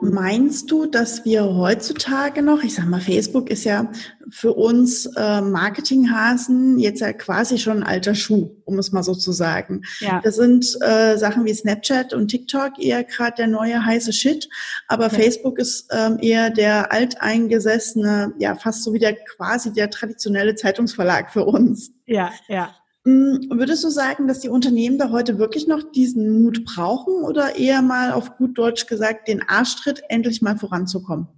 Meinst 0.00 0.70
du, 0.70 0.86
dass 0.86 1.24
wir 1.24 1.44
heutzutage 1.44 2.42
noch, 2.42 2.62
ich 2.62 2.74
sag 2.74 2.86
mal, 2.86 3.00
Facebook 3.00 3.50
ist 3.50 3.64
ja 3.64 3.90
für 4.30 4.52
uns 4.52 5.06
äh, 5.16 5.40
Marketinghasen 5.40 6.78
jetzt 6.78 7.00
ja 7.00 7.12
quasi 7.12 7.58
schon 7.58 7.78
ein 7.78 7.82
alter 7.82 8.14
Schuh, 8.14 8.50
um 8.64 8.78
es 8.78 8.92
mal 8.92 9.02
so 9.02 9.14
zu 9.14 9.32
sagen. 9.32 9.82
Ja. 9.98 10.20
Das 10.22 10.36
sind 10.36 10.76
äh, 10.80 11.16
Sachen 11.16 11.44
wie 11.44 11.54
Snapchat 11.54 12.14
und 12.14 12.28
TikTok 12.28 12.78
eher 12.78 13.04
gerade 13.04 13.34
der 13.38 13.46
neue 13.48 13.84
heiße 13.84 14.12
Shit, 14.12 14.48
aber 14.86 15.04
ja. 15.04 15.10
Facebook 15.10 15.58
ist 15.58 15.88
ähm, 15.90 16.18
eher 16.20 16.50
der 16.50 16.92
alteingesessene, 16.92 18.34
ja 18.38 18.54
fast 18.54 18.84
so 18.84 18.92
wie 18.92 18.98
der 18.98 19.14
quasi 19.14 19.72
der 19.72 19.90
traditionelle 19.90 20.54
Zeitungsverlag 20.54 21.32
für 21.32 21.44
uns. 21.44 21.90
Ja, 22.06 22.30
ja. 22.48 22.74
Hm, 23.04 23.48
würdest 23.50 23.82
du 23.82 23.88
sagen, 23.88 24.28
dass 24.28 24.40
die 24.40 24.50
Unternehmen 24.50 24.98
da 24.98 25.10
heute 25.10 25.38
wirklich 25.38 25.66
noch 25.66 25.82
diesen 25.92 26.42
Mut 26.42 26.64
brauchen 26.64 27.24
oder 27.24 27.56
eher 27.56 27.80
mal 27.80 28.12
auf 28.12 28.36
gut 28.36 28.58
Deutsch 28.58 28.86
gesagt 28.86 29.28
den 29.28 29.42
Arschtritt, 29.48 30.02
endlich 30.08 30.42
mal 30.42 30.58
voranzukommen? 30.58 31.28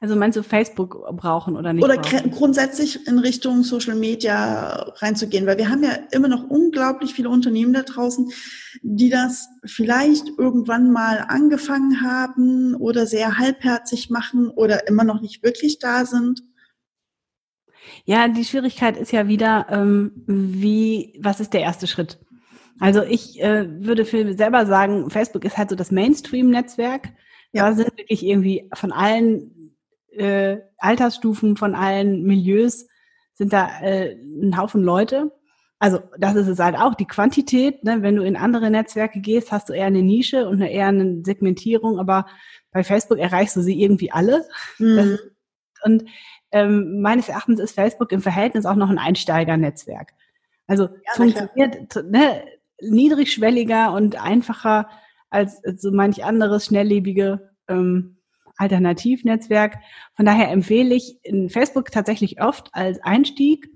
Also 0.00 0.16
meinst 0.16 0.36
du 0.36 0.42
Facebook 0.42 1.02
brauchen 1.16 1.56
oder 1.56 1.72
nicht? 1.72 1.82
Oder 1.82 1.96
brauchen? 1.96 2.30
grundsätzlich 2.30 3.06
in 3.06 3.18
Richtung 3.18 3.62
Social 3.62 3.94
Media 3.94 4.92
reinzugehen, 4.96 5.46
weil 5.46 5.56
wir 5.56 5.70
haben 5.70 5.82
ja 5.82 5.94
immer 6.12 6.28
noch 6.28 6.44
unglaublich 6.48 7.14
viele 7.14 7.30
Unternehmen 7.30 7.72
da 7.72 7.82
draußen, 7.82 8.30
die 8.82 9.08
das 9.08 9.48
vielleicht 9.64 10.28
irgendwann 10.36 10.92
mal 10.92 11.24
angefangen 11.28 12.02
haben 12.02 12.74
oder 12.74 13.06
sehr 13.06 13.38
halbherzig 13.38 14.10
machen 14.10 14.50
oder 14.50 14.86
immer 14.88 15.04
noch 15.04 15.22
nicht 15.22 15.42
wirklich 15.42 15.78
da 15.78 16.04
sind. 16.04 16.42
Ja, 18.04 18.28
die 18.28 18.44
Schwierigkeit 18.44 18.96
ist 18.96 19.12
ja 19.12 19.28
wieder, 19.28 19.66
ähm, 19.70 20.12
wie, 20.26 21.18
was 21.20 21.40
ist 21.40 21.52
der 21.52 21.60
erste 21.60 21.86
Schritt? 21.86 22.18
Also 22.80 23.02
ich 23.02 23.40
äh, 23.42 23.66
würde 23.84 24.04
für 24.04 24.34
selber 24.34 24.66
sagen, 24.66 25.10
Facebook 25.10 25.44
ist 25.44 25.56
halt 25.56 25.70
so 25.70 25.76
das 25.76 25.90
Mainstream-Netzwerk. 25.90 27.10
Ja. 27.52 27.68
Da 27.68 27.74
sind 27.74 27.96
wirklich 27.96 28.26
irgendwie 28.26 28.68
von 28.74 28.92
allen 28.92 29.76
äh, 30.10 30.58
Altersstufen, 30.78 31.56
von 31.56 31.74
allen 31.74 32.24
Milieus 32.24 32.86
sind 33.34 33.52
da 33.52 33.80
äh, 33.80 34.14
ein 34.14 34.56
Haufen 34.56 34.82
Leute. 34.82 35.32
Also 35.78 36.00
das 36.18 36.34
ist 36.36 36.48
es 36.48 36.58
halt 36.58 36.76
auch, 36.76 36.94
die 36.94 37.06
Quantität. 37.06 37.84
Ne? 37.84 38.02
Wenn 38.02 38.16
du 38.16 38.22
in 38.22 38.36
andere 38.36 38.70
Netzwerke 38.70 39.20
gehst, 39.20 39.52
hast 39.52 39.68
du 39.68 39.72
eher 39.72 39.86
eine 39.86 40.02
Nische 40.02 40.48
und 40.48 40.56
eine, 40.56 40.70
eher 40.72 40.88
eine 40.88 41.22
Segmentierung, 41.24 41.98
aber 41.98 42.26
bei 42.70 42.82
Facebook 42.82 43.18
erreichst 43.18 43.56
du 43.56 43.60
sie 43.60 43.80
irgendwie 43.80 44.10
alle. 44.10 44.44
Mhm. 44.78 44.96
Das, 44.96 45.20
und 45.84 46.04
ähm, 46.54 47.00
meines 47.00 47.28
Erachtens 47.28 47.58
ist 47.58 47.74
Facebook 47.74 48.12
im 48.12 48.22
Verhältnis 48.22 48.64
auch 48.64 48.76
noch 48.76 48.88
ein 48.88 48.98
Einsteigernetzwerk. 48.98 50.12
Also 50.68 50.84
ja, 50.84 51.12
funktioniert 51.14 51.96
ne, 52.08 52.44
niedrigschwelliger 52.80 53.92
und 53.92 54.22
einfacher 54.22 54.88
als 55.30 55.60
so 55.76 55.90
manch 55.90 56.24
anderes 56.24 56.66
schnelllebige 56.66 57.50
ähm, 57.66 58.18
Alternativnetzwerk. 58.56 59.78
Von 60.16 60.26
daher 60.26 60.52
empfehle 60.52 60.94
ich 60.94 61.18
in 61.24 61.50
Facebook 61.50 61.90
tatsächlich 61.90 62.40
oft 62.40 62.70
als 62.72 63.02
Einstieg 63.02 63.68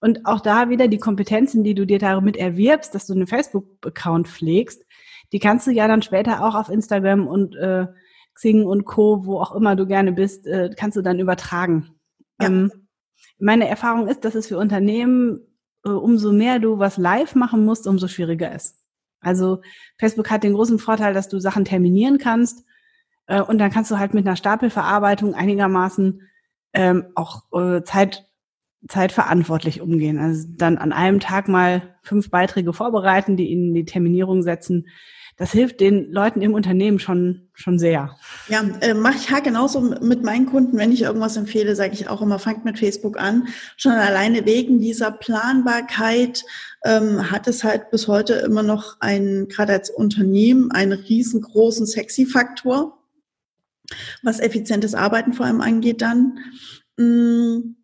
und 0.00 0.26
auch 0.26 0.40
da 0.40 0.68
wieder 0.68 0.86
die 0.86 0.98
Kompetenzen, 0.98 1.64
die 1.64 1.74
du 1.74 1.86
dir 1.86 1.98
damit 1.98 2.36
erwirbst, 2.36 2.94
dass 2.94 3.06
du 3.06 3.14
einen 3.14 3.26
Facebook-Account 3.26 4.28
pflegst, 4.28 4.84
die 5.32 5.38
kannst 5.38 5.66
du 5.66 5.70
ja 5.70 5.88
dann 5.88 6.02
später 6.02 6.44
auch 6.44 6.54
auf 6.54 6.68
Instagram 6.68 7.26
und 7.26 7.56
äh, 7.56 7.86
Xing 8.34 8.66
und 8.66 8.84
Co., 8.84 9.24
wo 9.24 9.40
auch 9.40 9.54
immer 9.54 9.76
du 9.76 9.86
gerne 9.86 10.12
bist, 10.12 10.46
äh, 10.46 10.70
kannst 10.76 10.96
du 10.98 11.02
dann 11.02 11.18
übertragen. 11.18 11.97
Ja. 12.40 12.46
Ähm, 12.46 12.72
meine 13.38 13.68
Erfahrung 13.68 14.08
ist, 14.08 14.24
dass 14.24 14.34
es 14.34 14.48
für 14.48 14.58
Unternehmen, 14.58 15.40
äh, 15.84 15.90
umso 15.90 16.32
mehr 16.32 16.58
du 16.58 16.78
was 16.78 16.96
live 16.96 17.34
machen 17.34 17.64
musst, 17.64 17.86
umso 17.86 18.08
schwieriger 18.08 18.54
ist. 18.54 18.76
Also 19.20 19.62
Facebook 19.98 20.30
hat 20.30 20.44
den 20.44 20.54
großen 20.54 20.78
Vorteil, 20.78 21.14
dass 21.14 21.28
du 21.28 21.40
Sachen 21.40 21.64
terminieren 21.64 22.18
kannst 22.18 22.64
äh, 23.26 23.40
und 23.40 23.58
dann 23.58 23.70
kannst 23.70 23.90
du 23.90 23.98
halt 23.98 24.14
mit 24.14 24.26
einer 24.26 24.36
Stapelverarbeitung 24.36 25.34
einigermaßen 25.34 26.22
ähm, 26.72 27.06
auch 27.14 27.42
äh, 27.52 27.82
Zeit 27.82 28.28
zeitverantwortlich 28.86 29.80
umgehen. 29.80 30.18
Also 30.18 30.46
dann 30.50 30.78
an 30.78 30.92
einem 30.92 31.18
Tag 31.18 31.48
mal 31.48 31.96
fünf 32.02 32.30
Beiträge 32.30 32.72
vorbereiten, 32.72 33.36
die 33.36 33.50
in 33.50 33.74
die 33.74 33.84
Terminierung 33.84 34.42
setzen 34.42 34.86
das 35.38 35.52
hilft 35.52 35.78
den 35.78 36.10
Leuten 36.10 36.42
im 36.42 36.52
Unternehmen 36.52 36.98
schon, 36.98 37.48
schon 37.54 37.78
sehr. 37.78 38.16
Ja, 38.48 38.60
äh, 38.80 38.92
mache 38.92 39.18
ich 39.18 39.30
ja 39.30 39.38
genauso 39.38 39.80
mit 39.80 40.24
meinen 40.24 40.46
Kunden. 40.46 40.76
Wenn 40.76 40.90
ich 40.90 41.02
irgendwas 41.02 41.36
empfehle, 41.36 41.76
sage 41.76 41.94
ich 41.94 42.08
auch 42.08 42.20
immer, 42.20 42.40
fangt 42.40 42.64
mit 42.64 42.76
Facebook 42.76 43.20
an. 43.20 43.46
Schon 43.76 43.92
alleine 43.92 44.46
wegen 44.46 44.80
dieser 44.80 45.12
Planbarkeit 45.12 46.44
ähm, 46.84 47.30
hat 47.30 47.46
es 47.46 47.62
halt 47.62 47.92
bis 47.92 48.08
heute 48.08 48.34
immer 48.34 48.64
noch 48.64 49.00
einen, 49.00 49.46
gerade 49.46 49.74
als 49.74 49.90
Unternehmen, 49.90 50.72
einen 50.72 50.92
riesengroßen 50.92 51.86
Sexy-Faktor, 51.86 52.98
was 54.24 54.40
effizientes 54.40 54.96
Arbeiten 54.96 55.34
vor 55.34 55.46
allem 55.46 55.60
angeht 55.60 56.02
dann. 56.02 56.40
Mm. 56.96 57.76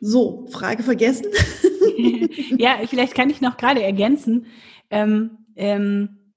So, 0.00 0.48
Frage 0.50 0.82
vergessen. 0.82 1.26
ja, 2.58 2.78
vielleicht 2.86 3.14
kann 3.14 3.30
ich 3.30 3.40
noch 3.40 3.56
gerade 3.56 3.82
ergänzen. 3.82 4.46
Ähm, 4.90 5.46
ähm, 5.56 6.32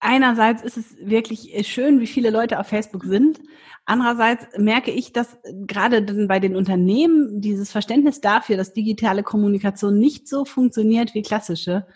einerseits 0.00 0.62
ist 0.62 0.76
es 0.76 0.96
wirklich 1.00 1.54
äh, 1.54 1.64
schön, 1.64 2.00
wie 2.00 2.06
viele 2.06 2.30
Leute 2.30 2.58
auf 2.58 2.68
Facebook 2.68 3.04
sind. 3.04 3.40
Andererseits 3.84 4.46
merke 4.58 4.90
ich, 4.90 5.12
dass 5.12 5.38
gerade 5.66 6.02
bei 6.26 6.40
den 6.40 6.56
Unternehmen 6.56 7.40
dieses 7.40 7.72
Verständnis 7.72 8.20
dafür, 8.20 8.56
dass 8.56 8.74
digitale 8.74 9.22
Kommunikation 9.22 9.98
nicht 9.98 10.28
so 10.28 10.44
funktioniert 10.44 11.14
wie 11.14 11.22
klassische, 11.22 11.86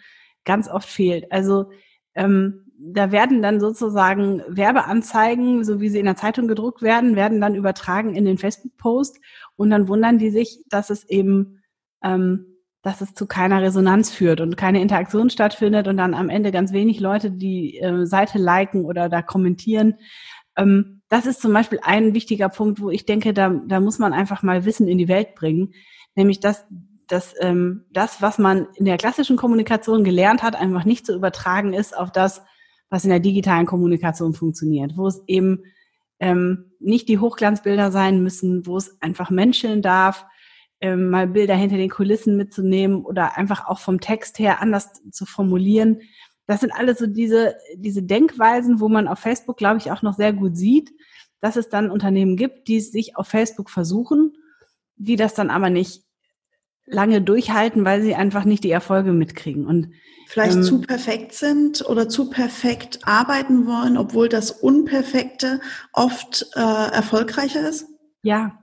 ganz 0.45 0.69
oft 0.69 0.89
fehlt. 0.89 1.31
Also 1.31 1.71
ähm, 2.15 2.65
da 2.79 3.13
werden 3.13 3.43
dann 3.43 3.61
sozusagen 3.61 4.43
Werbeanzeigen, 4.49 5.65
so 5.65 5.81
wie 5.81 5.89
sie 5.89 5.99
in 5.99 6.07
der 6.07 6.17
Zeitung 6.17 6.49
gedruckt 6.49 6.83
werden, 6.83 7.15
werden 7.15 7.41
dann 7.41 7.55
übertragen 7.55 8.17
in 8.17 8.25
den 8.25 8.39
Facebook-Post 8.39 9.21
und 9.57 9.71
dann 9.71 9.87
wundern 9.87 10.19
die 10.19 10.31
sich, 10.31 10.65
dass 10.69 10.91
es 10.91 11.09
eben 11.09 11.63
ähm, 12.03 12.52
dass 12.83 13.01
es 13.01 13.15
zu 13.15 13.27
keiner 13.27 13.63
Resonanz 13.63 14.11
führt 14.11 14.41
und 14.41 14.57
keine 14.57 14.83
Interaktion 14.83 15.31
stattfindet 15.31 15.87
und 15.87 15.97
dann 15.97 16.15
am 16.15 16.29
Ende 16.29 16.51
ganz 16.51 16.73
wenig 16.73 16.99
Leute 16.99 17.31
die 17.31 17.79
äh, 17.79 18.07
Seite 18.07 18.39
liken 18.39 18.85
oder 18.85 19.09
da 19.09 19.23
kommentieren. 19.23 19.95
Ähm, 20.57 21.03
das 21.09 21.27
ist 21.27 21.41
zum 21.41 21.53
Beispiel 21.53 21.79
ein 21.83 22.13
wichtiger 22.13 22.49
Punkt, 22.49 22.81
wo 22.81 22.91
ich 22.91 23.07
denke, 23.07 23.33
da, 23.33 23.51
da 23.51 23.81
muss 23.81 23.99
man 23.99 24.13
einfach 24.13 24.43
mal 24.43 24.65
Wissen 24.65 24.89
in 24.89 24.99
die 24.99 25.09
Welt 25.09 25.35
bringen, 25.37 25.75
nämlich 26.17 26.41
dass, 26.41 26.65
dass 27.07 27.35
ähm, 27.41 27.85
das, 27.93 28.21
was 28.21 28.39
man 28.39 28.67
in 28.75 28.85
der 28.85 28.97
klassischen 28.97 29.37
Kommunikation 29.37 30.03
gelernt 30.03 30.43
hat, 30.43 30.57
einfach 30.57 30.85
nicht 30.85 31.07
zu 31.07 31.15
übertragen 31.15 31.73
ist 31.73 31.97
auf 31.97 32.11
das, 32.11 32.43
was 32.91 33.05
in 33.05 33.11
der 33.11 33.21
digitalen 33.21 33.67
Kommunikation 33.67 34.35
funktioniert, 34.35 34.97
wo 34.97 35.07
es 35.07 35.23
eben 35.27 35.63
ähm, 36.19 36.73
nicht 36.81 37.09
die 37.09 37.19
Hochglanzbilder 37.19 37.93
sein 37.93 38.23
müssen, 38.23 38.67
wo 38.67 38.77
es 38.77 39.01
einfach 39.01 39.31
menscheln 39.31 39.83
darf, 39.83 40.27
ähm, 40.83 41.11
mal 41.11 41.29
Bilder 41.29 41.55
hinter 41.55 41.77
den 41.77 41.89
Kulissen 41.89 42.37
mitzunehmen 42.37 43.05
oder 43.05 43.39
einfach 43.39 43.67
auch 43.67 43.79
vom 43.79 44.01
Text 44.01 44.39
her 44.39 44.61
anders 44.61 44.91
zu 45.11 45.25
formulieren. 45.25 46.01
Das 46.47 46.61
sind 46.61 46.73
alles 46.73 46.99
so 46.99 47.07
diese, 47.07 47.55
diese 47.77 48.03
Denkweisen, 48.03 48.81
wo 48.81 48.89
man 48.89 49.09
auf 49.09 49.21
Facebook, 49.21 49.57
glaube 49.57 49.79
ich, 49.79 49.93
auch 49.93 50.03
noch 50.03 50.15
sehr 50.17 50.33
gut 50.33 50.57
sieht, 50.57 50.91
dass 51.41 51.57
es 51.57 51.69
dann 51.69 51.91
Unternehmen 51.91 52.37
gibt, 52.37 52.67
die 52.67 52.81
sich 52.81 53.17
auf 53.17 53.29
Facebook 53.29 53.71
versuchen, 53.71 54.33
die 54.97 55.17
das 55.17 55.35
dann 55.35 55.51
aber 55.51 55.71
nicht 55.71 56.03
lange 56.85 57.23
durchhalten, 57.23 57.85
weil 57.85 58.03
sie 58.03 58.17
einfach 58.17 58.45
nicht 58.45 58.65
die 58.65 58.73
Erfolge 58.73 59.13
mitkriegen. 59.13 59.67
Und 59.67 59.93
vielleicht 60.27 60.57
ähm, 60.57 60.63
zu 60.65 60.81
perfekt 60.81 61.33
sind 61.33 61.89
oder 61.89 62.09
zu 62.09 62.29
perfekt 62.29 63.01
arbeiten 63.05 63.67
wollen, 63.67 63.97
obwohl 63.97 64.29
das 64.29 64.51
Unperfekte 64.51 65.61
oft 65.93 66.49
äh, 66.57 66.61
erfolgreicher 66.61 67.69
ist? 67.69 67.87
Ja, 68.23 68.62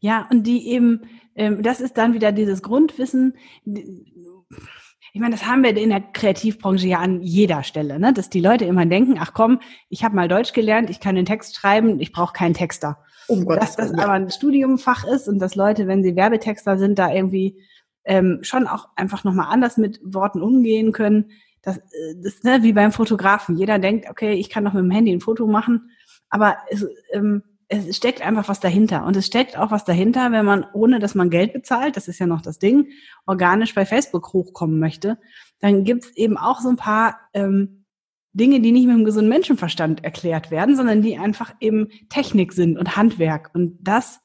ja, 0.00 0.28
und 0.30 0.44
die 0.44 0.68
eben 0.68 1.02
ähm, 1.38 1.62
das 1.62 1.80
ist 1.80 1.96
dann 1.96 2.14
wieder 2.14 2.32
dieses 2.32 2.62
Grundwissen. 2.62 3.34
Ich 3.64 5.20
meine, 5.20 5.30
das 5.30 5.46
haben 5.46 5.62
wir 5.62 5.74
in 5.76 5.90
der 5.90 6.00
Kreativbranche 6.00 6.88
ja 6.88 6.98
an 6.98 7.22
jeder 7.22 7.62
Stelle, 7.62 7.98
ne? 7.98 8.12
dass 8.12 8.28
die 8.28 8.40
Leute 8.40 8.64
immer 8.64 8.84
denken, 8.84 9.16
ach 9.18 9.32
komm, 9.32 9.60
ich 9.88 10.04
habe 10.04 10.16
mal 10.16 10.28
Deutsch 10.28 10.52
gelernt, 10.52 10.90
ich 10.90 11.00
kann 11.00 11.14
den 11.14 11.24
Text 11.24 11.56
schreiben, 11.56 12.00
ich 12.00 12.12
brauche 12.12 12.32
keinen 12.32 12.54
Texter. 12.54 12.98
Um 13.28 13.46
dass 13.46 13.76
das 13.76 13.92
aber 13.92 14.12
ein 14.12 14.30
Studiumfach 14.30 15.04
ist 15.04 15.28
und 15.28 15.38
dass 15.38 15.54
Leute, 15.54 15.86
wenn 15.86 16.02
sie 16.02 16.16
Werbetexter 16.16 16.76
sind, 16.76 16.98
da 16.98 17.12
irgendwie 17.12 17.62
ähm, 18.04 18.40
schon 18.42 18.66
auch 18.66 18.88
einfach 18.96 19.22
nochmal 19.22 19.46
anders 19.50 19.76
mit 19.76 20.00
Worten 20.02 20.42
umgehen 20.42 20.92
können. 20.92 21.30
Das, 21.62 21.76
äh, 21.76 22.14
das 22.16 22.34
ist 22.34 22.44
ne, 22.44 22.62
wie 22.62 22.72
beim 22.72 22.90
Fotografen. 22.90 23.56
Jeder 23.56 23.78
denkt, 23.78 24.06
okay, 24.10 24.32
ich 24.32 24.50
kann 24.50 24.64
doch 24.64 24.72
mit 24.72 24.82
dem 24.82 24.90
Handy 24.90 25.12
ein 25.12 25.20
Foto 25.20 25.46
machen, 25.46 25.90
aber 26.30 26.56
es, 26.70 26.86
ähm, 27.12 27.42
es 27.68 27.96
steckt 27.96 28.22
einfach 28.22 28.48
was 28.48 28.60
dahinter. 28.60 29.04
Und 29.04 29.16
es 29.16 29.26
steckt 29.26 29.58
auch 29.58 29.70
was 29.70 29.84
dahinter, 29.84 30.32
wenn 30.32 30.44
man, 30.44 30.66
ohne 30.72 30.98
dass 30.98 31.14
man 31.14 31.30
Geld 31.30 31.52
bezahlt, 31.52 31.96
das 31.96 32.08
ist 32.08 32.18
ja 32.18 32.26
noch 32.26 32.40
das 32.40 32.58
Ding, 32.58 32.88
organisch 33.26 33.74
bei 33.74 33.84
Facebook 33.84 34.32
hochkommen 34.32 34.78
möchte, 34.78 35.18
dann 35.60 35.84
gibt's 35.84 36.10
eben 36.16 36.38
auch 36.38 36.60
so 36.60 36.70
ein 36.70 36.76
paar 36.76 37.18
ähm, 37.34 37.84
Dinge, 38.32 38.60
die 38.60 38.72
nicht 38.72 38.86
mit 38.86 38.96
dem 38.96 39.04
gesunden 39.04 39.28
Menschenverstand 39.28 40.02
erklärt 40.02 40.50
werden, 40.50 40.76
sondern 40.76 41.02
die 41.02 41.18
einfach 41.18 41.54
eben 41.60 41.88
Technik 42.08 42.52
sind 42.52 42.78
und 42.78 42.96
Handwerk. 42.96 43.50
Und 43.52 43.78
das 43.80 44.20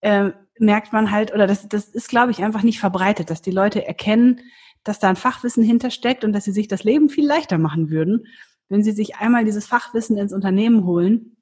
äh, 0.00 0.30
merkt 0.58 0.92
man 0.92 1.10
halt, 1.10 1.34
oder 1.34 1.46
das, 1.46 1.68
das 1.68 1.88
ist, 1.88 2.08
glaube 2.08 2.30
ich, 2.30 2.42
einfach 2.42 2.62
nicht 2.62 2.80
verbreitet, 2.80 3.28
dass 3.28 3.42
die 3.42 3.50
Leute 3.50 3.86
erkennen, 3.86 4.40
dass 4.82 4.98
da 4.98 5.08
ein 5.10 5.16
Fachwissen 5.16 5.62
hintersteckt 5.62 6.24
und 6.24 6.32
dass 6.32 6.44
sie 6.44 6.52
sich 6.52 6.68
das 6.68 6.84
Leben 6.84 7.10
viel 7.10 7.26
leichter 7.26 7.58
machen 7.58 7.90
würden, 7.90 8.26
wenn 8.68 8.82
sie 8.82 8.92
sich 8.92 9.16
einmal 9.16 9.44
dieses 9.44 9.66
Fachwissen 9.66 10.16
ins 10.16 10.32
Unternehmen 10.32 10.84
holen 10.84 11.36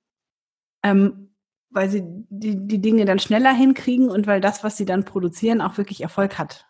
ähm, 0.82 1.25
weil 1.76 1.90
sie 1.90 2.02
die, 2.30 2.66
die 2.66 2.80
Dinge 2.80 3.04
dann 3.04 3.18
schneller 3.18 3.52
hinkriegen 3.52 4.08
und 4.08 4.26
weil 4.26 4.40
das, 4.40 4.64
was 4.64 4.78
sie 4.78 4.86
dann 4.86 5.04
produzieren, 5.04 5.60
auch 5.60 5.76
wirklich 5.76 6.00
Erfolg 6.00 6.38
hat. 6.38 6.64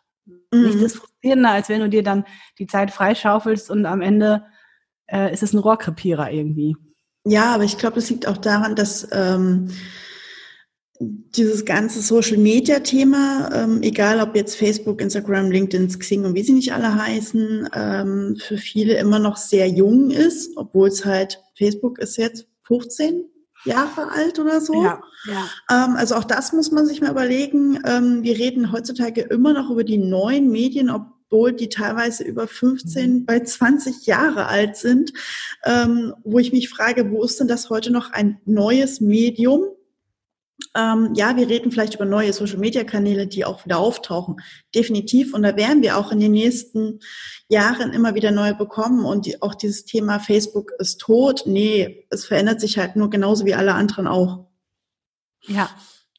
Mhm. 0.50 0.62
Nichts 0.64 0.82
ist 0.82 0.96
frustrierender, 0.96 1.50
als 1.50 1.68
wenn 1.68 1.80
du 1.80 1.88
dir 1.88 2.02
dann 2.02 2.24
die 2.58 2.66
Zeit 2.66 2.90
freischaufelst 2.90 3.70
und 3.70 3.86
am 3.86 4.02
Ende 4.02 4.44
äh, 5.06 5.32
ist 5.32 5.44
es 5.44 5.52
ein 5.52 5.60
Rohrkrepierer 5.60 6.32
irgendwie. 6.32 6.76
Ja, 7.24 7.54
aber 7.54 7.62
ich 7.62 7.78
glaube, 7.78 8.00
es 8.00 8.10
liegt 8.10 8.26
auch 8.26 8.36
daran, 8.36 8.74
dass 8.74 9.06
ähm, 9.12 9.70
dieses 10.98 11.64
ganze 11.64 12.00
Social 12.02 12.38
Media 12.38 12.80
Thema, 12.80 13.50
ähm, 13.54 13.82
egal 13.82 14.20
ob 14.20 14.34
jetzt 14.34 14.56
Facebook, 14.56 15.00
Instagram, 15.00 15.52
LinkedIn, 15.52 15.86
Xing 15.86 16.24
und 16.24 16.34
wie 16.34 16.42
sie 16.42 16.52
nicht 16.52 16.72
alle 16.72 16.94
heißen, 17.00 17.68
ähm, 17.72 18.36
für 18.40 18.56
viele 18.56 18.94
immer 18.94 19.20
noch 19.20 19.36
sehr 19.36 19.68
jung 19.68 20.10
ist, 20.10 20.56
obwohl 20.56 20.88
es 20.88 21.04
halt, 21.04 21.40
Facebook 21.56 22.00
ist 22.00 22.16
jetzt 22.16 22.48
15 22.64 23.24
Jahre 23.66 24.10
alt 24.12 24.38
oder 24.38 24.60
so. 24.60 24.82
Ja, 24.82 25.00
ja. 25.26 25.48
Ähm, 25.70 25.96
also 25.96 26.14
auch 26.14 26.24
das 26.24 26.52
muss 26.52 26.70
man 26.70 26.86
sich 26.86 27.00
mal 27.00 27.10
überlegen. 27.10 27.80
Ähm, 27.84 28.22
wir 28.22 28.38
reden 28.38 28.72
heutzutage 28.72 29.22
immer 29.22 29.52
noch 29.52 29.70
über 29.70 29.84
die 29.84 29.98
neuen 29.98 30.50
Medien, 30.50 30.90
obwohl 30.90 31.52
die 31.52 31.68
teilweise 31.68 32.24
über 32.24 32.46
15 32.46 33.12
mhm. 33.12 33.26
bei 33.26 33.40
20 33.40 34.06
Jahre 34.06 34.46
alt 34.46 34.76
sind, 34.76 35.12
ähm, 35.64 36.14
wo 36.24 36.38
ich 36.38 36.52
mich 36.52 36.68
frage, 36.68 37.10
wo 37.10 37.22
ist 37.24 37.40
denn 37.40 37.48
das 37.48 37.70
heute 37.70 37.90
noch 37.90 38.12
ein 38.12 38.40
neues 38.44 39.00
Medium? 39.00 39.64
Ähm, 40.76 41.10
ja, 41.14 41.36
wir 41.36 41.48
reden 41.48 41.72
vielleicht 41.72 41.94
über 41.94 42.04
neue 42.04 42.32
Social-Media-Kanäle, 42.32 43.26
die 43.26 43.44
auch 43.44 43.64
wieder 43.64 43.78
auftauchen. 43.78 44.36
Definitiv. 44.74 45.32
Und 45.32 45.42
da 45.42 45.56
werden 45.56 45.82
wir 45.82 45.96
auch 45.96 46.12
in 46.12 46.20
den 46.20 46.32
nächsten 46.32 47.00
Jahren 47.48 47.92
immer 47.92 48.14
wieder 48.14 48.30
neue 48.30 48.54
bekommen. 48.54 49.04
Und 49.04 49.26
die, 49.26 49.40
auch 49.40 49.54
dieses 49.54 49.84
Thema 49.84 50.20
Facebook 50.20 50.72
ist 50.78 51.00
tot. 51.00 51.44
Nee, 51.46 52.06
es 52.10 52.26
verändert 52.26 52.60
sich 52.60 52.78
halt 52.78 52.96
nur 52.96 53.08
genauso 53.08 53.46
wie 53.46 53.54
alle 53.54 53.74
anderen 53.74 54.06
auch. 54.06 54.46
Ja, 55.46 55.70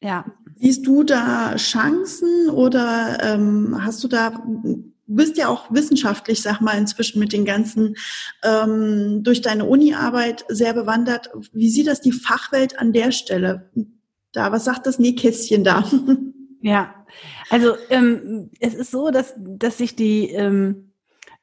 ja. 0.01 0.25
Siehst 0.55 0.87
du 0.87 1.03
da 1.03 1.55
Chancen 1.57 2.49
oder 2.49 3.19
ähm, 3.21 3.77
hast 3.79 4.03
du 4.03 4.07
da 4.07 4.43
Du 5.09 5.15
bist 5.15 5.37
ja 5.37 5.47
auch 5.47 5.71
wissenschaftlich, 5.71 6.41
sag 6.41 6.59
mal, 6.59 6.77
inzwischen 6.77 7.19
mit 7.19 7.31
den 7.31 7.45
ganzen, 7.45 7.95
ähm, 8.43 9.23
durch 9.23 9.41
deine 9.41 9.63
Uni-Arbeit 9.63 10.43
sehr 10.49 10.73
bewandert. 10.73 11.29
Wie 11.53 11.69
sieht 11.69 11.87
das 11.87 12.01
die 12.01 12.11
Fachwelt 12.11 12.77
an 12.77 12.91
der 12.91 13.13
Stelle? 13.13 13.71
Da? 14.31 14.51
Was 14.51 14.65
sagt 14.65 14.85
das 14.85 14.99
Nähkästchen 14.99 15.63
da? 15.63 15.83
Ja, 16.59 17.05
also 17.51 17.75
ähm, 17.91 18.49
es 18.59 18.73
ist 18.73 18.89
so, 18.89 19.11
dass, 19.11 19.35
dass 19.37 19.77
sich 19.77 19.95
die 19.95 20.31
ähm, 20.31 20.91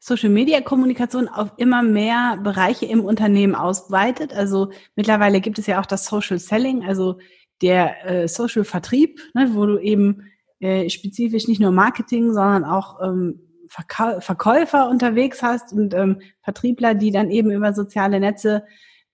Social 0.00 0.28
Media 0.28 0.60
Kommunikation 0.60 1.28
auf 1.28 1.52
immer 1.56 1.82
mehr 1.82 2.38
Bereiche 2.42 2.84
im 2.86 3.02
Unternehmen 3.02 3.54
ausweitet. 3.54 4.34
Also 4.34 4.70
mittlerweile 4.96 5.40
gibt 5.40 5.58
es 5.58 5.66
ja 5.66 5.80
auch 5.80 5.86
das 5.86 6.04
Social 6.04 6.38
Selling, 6.38 6.84
also 6.84 7.20
der 7.62 8.04
äh, 8.04 8.28
Social 8.28 8.64
Vertrieb, 8.64 9.20
ne, 9.34 9.54
wo 9.54 9.64
du 9.64 9.78
eben 9.78 10.24
äh, 10.60 10.90
spezifisch 10.90 11.48
nicht 11.48 11.60
nur 11.60 11.70
Marketing, 11.70 12.34
sondern 12.34 12.64
auch 12.64 13.00
ähm, 13.00 13.40
Verkäufer 13.68 14.90
unterwegs 14.90 15.42
hast 15.42 15.72
und 15.72 15.94
ähm, 15.94 16.20
Vertriebler, 16.42 16.94
die 16.94 17.10
dann 17.10 17.30
eben 17.30 17.50
über 17.50 17.72
soziale 17.72 18.20
Netze 18.20 18.64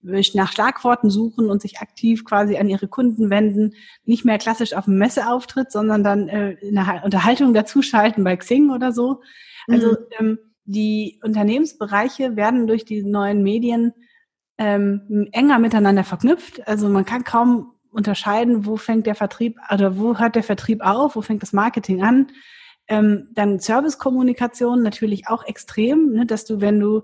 nach 0.02 0.52
Schlagworten 0.52 1.10
suchen 1.10 1.50
und 1.50 1.60
sich 1.60 1.80
aktiv 1.80 2.24
quasi 2.24 2.56
an 2.56 2.68
ihre 2.68 2.88
Kunden 2.88 3.30
wenden, 3.30 3.74
nicht 4.04 4.24
mehr 4.24 4.38
klassisch 4.38 4.74
auf 4.74 4.86
dem 4.86 4.98
Messeauftritt, 4.98 5.70
sondern 5.70 6.02
dann 6.02 6.28
äh, 6.28 6.52
in 6.52 6.74
der 6.74 7.02
Unterhaltung 7.04 7.54
dazuschalten 7.54 8.24
bei 8.24 8.36
Xing 8.36 8.70
oder 8.70 8.92
so. 8.92 9.20
Also 9.68 9.90
mhm. 9.90 9.96
ähm, 10.18 10.38
die 10.64 11.20
Unternehmensbereiche 11.22 12.36
werden 12.36 12.66
durch 12.66 12.84
die 12.84 13.02
neuen 13.02 13.42
Medien 13.42 13.92
ähm, 14.58 15.28
enger 15.32 15.58
miteinander 15.58 16.04
verknüpft. 16.04 16.66
Also 16.68 16.88
man 16.88 17.04
kann 17.04 17.24
kaum 17.24 17.72
unterscheiden, 17.90 18.66
wo 18.66 18.76
fängt 18.76 19.06
der 19.06 19.14
Vertrieb 19.14 19.58
oder 19.72 19.98
wo 19.98 20.18
hört 20.18 20.36
der 20.36 20.42
Vertrieb 20.42 20.80
auf, 20.82 21.16
wo 21.16 21.22
fängt 21.22 21.42
das 21.42 21.52
Marketing 21.52 22.02
an. 22.02 22.28
Ähm, 22.88 23.28
dann 23.32 23.58
Servicekommunikation 23.58 24.82
natürlich 24.82 25.28
auch 25.28 25.44
extrem, 25.44 26.12
ne, 26.12 26.26
dass 26.26 26.44
du, 26.44 26.60
wenn 26.60 26.78
du 26.78 27.02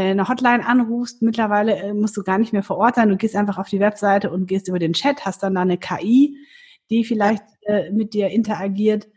eine 0.00 0.28
Hotline 0.28 0.66
anrufst, 0.66 1.22
mittlerweile 1.22 1.76
äh, 1.76 1.92
musst 1.94 2.16
du 2.16 2.22
gar 2.22 2.38
nicht 2.38 2.52
mehr 2.52 2.62
vor 2.62 2.78
Ort 2.78 2.94
sein, 2.94 3.08
du 3.08 3.16
gehst 3.16 3.36
einfach 3.36 3.58
auf 3.58 3.68
die 3.68 3.80
Webseite 3.80 4.30
und 4.30 4.46
gehst 4.46 4.68
über 4.68 4.78
den 4.78 4.94
Chat, 4.94 5.24
hast 5.24 5.42
dann 5.42 5.54
da 5.54 5.60
eine 5.60 5.78
KI, 5.78 6.36
die 6.90 7.04
vielleicht 7.04 7.42
äh, 7.66 7.90
mit 7.90 8.14
dir 8.14 8.28
interagiert. 8.28 9.08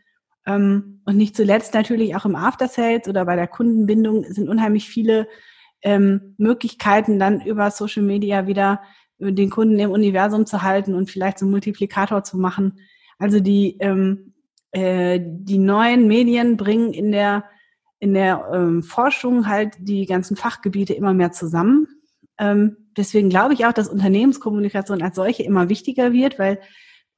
Ähm, 0.46 1.00
und 1.06 1.16
nicht 1.16 1.34
zuletzt 1.36 1.74
natürlich 1.74 2.14
auch 2.14 2.24
im 2.24 2.36
After 2.36 2.68
Sales 2.68 3.08
oder 3.08 3.24
bei 3.24 3.36
der 3.36 3.48
Kundenbindung 3.48 4.24
sind 4.24 4.48
unheimlich 4.48 4.88
viele 4.88 5.28
ähm, 5.82 6.34
Möglichkeiten, 6.38 7.18
dann 7.18 7.40
über 7.40 7.70
Social 7.70 8.02
Media 8.02 8.46
wieder 8.46 8.80
den 9.18 9.50
Kunden 9.50 9.78
im 9.78 9.90
Universum 9.90 10.46
zu 10.46 10.62
halten 10.62 10.94
und 10.94 11.10
vielleicht 11.10 11.38
so 11.38 11.46
einen 11.46 11.52
Multiplikator 11.52 12.22
zu 12.22 12.36
machen. 12.38 12.80
Also 13.18 13.40
die, 13.40 13.78
ähm, 13.80 14.34
äh, 14.72 15.20
die 15.22 15.58
neuen 15.58 16.06
Medien 16.06 16.56
bringen 16.56 16.92
in 16.92 17.12
der 17.12 17.44
in 17.98 18.14
der 18.14 18.48
ähm, 18.52 18.82
Forschung 18.82 19.48
halt 19.48 19.74
die 19.78 20.06
ganzen 20.06 20.36
Fachgebiete 20.36 20.94
immer 20.94 21.14
mehr 21.14 21.32
zusammen. 21.32 21.88
Ähm, 22.38 22.76
deswegen 22.96 23.30
glaube 23.30 23.54
ich 23.54 23.64
auch, 23.66 23.72
dass 23.72 23.88
Unternehmenskommunikation 23.88 25.02
als 25.02 25.16
solche 25.16 25.42
immer 25.42 25.68
wichtiger 25.68 26.12
wird, 26.12 26.38
weil 26.38 26.60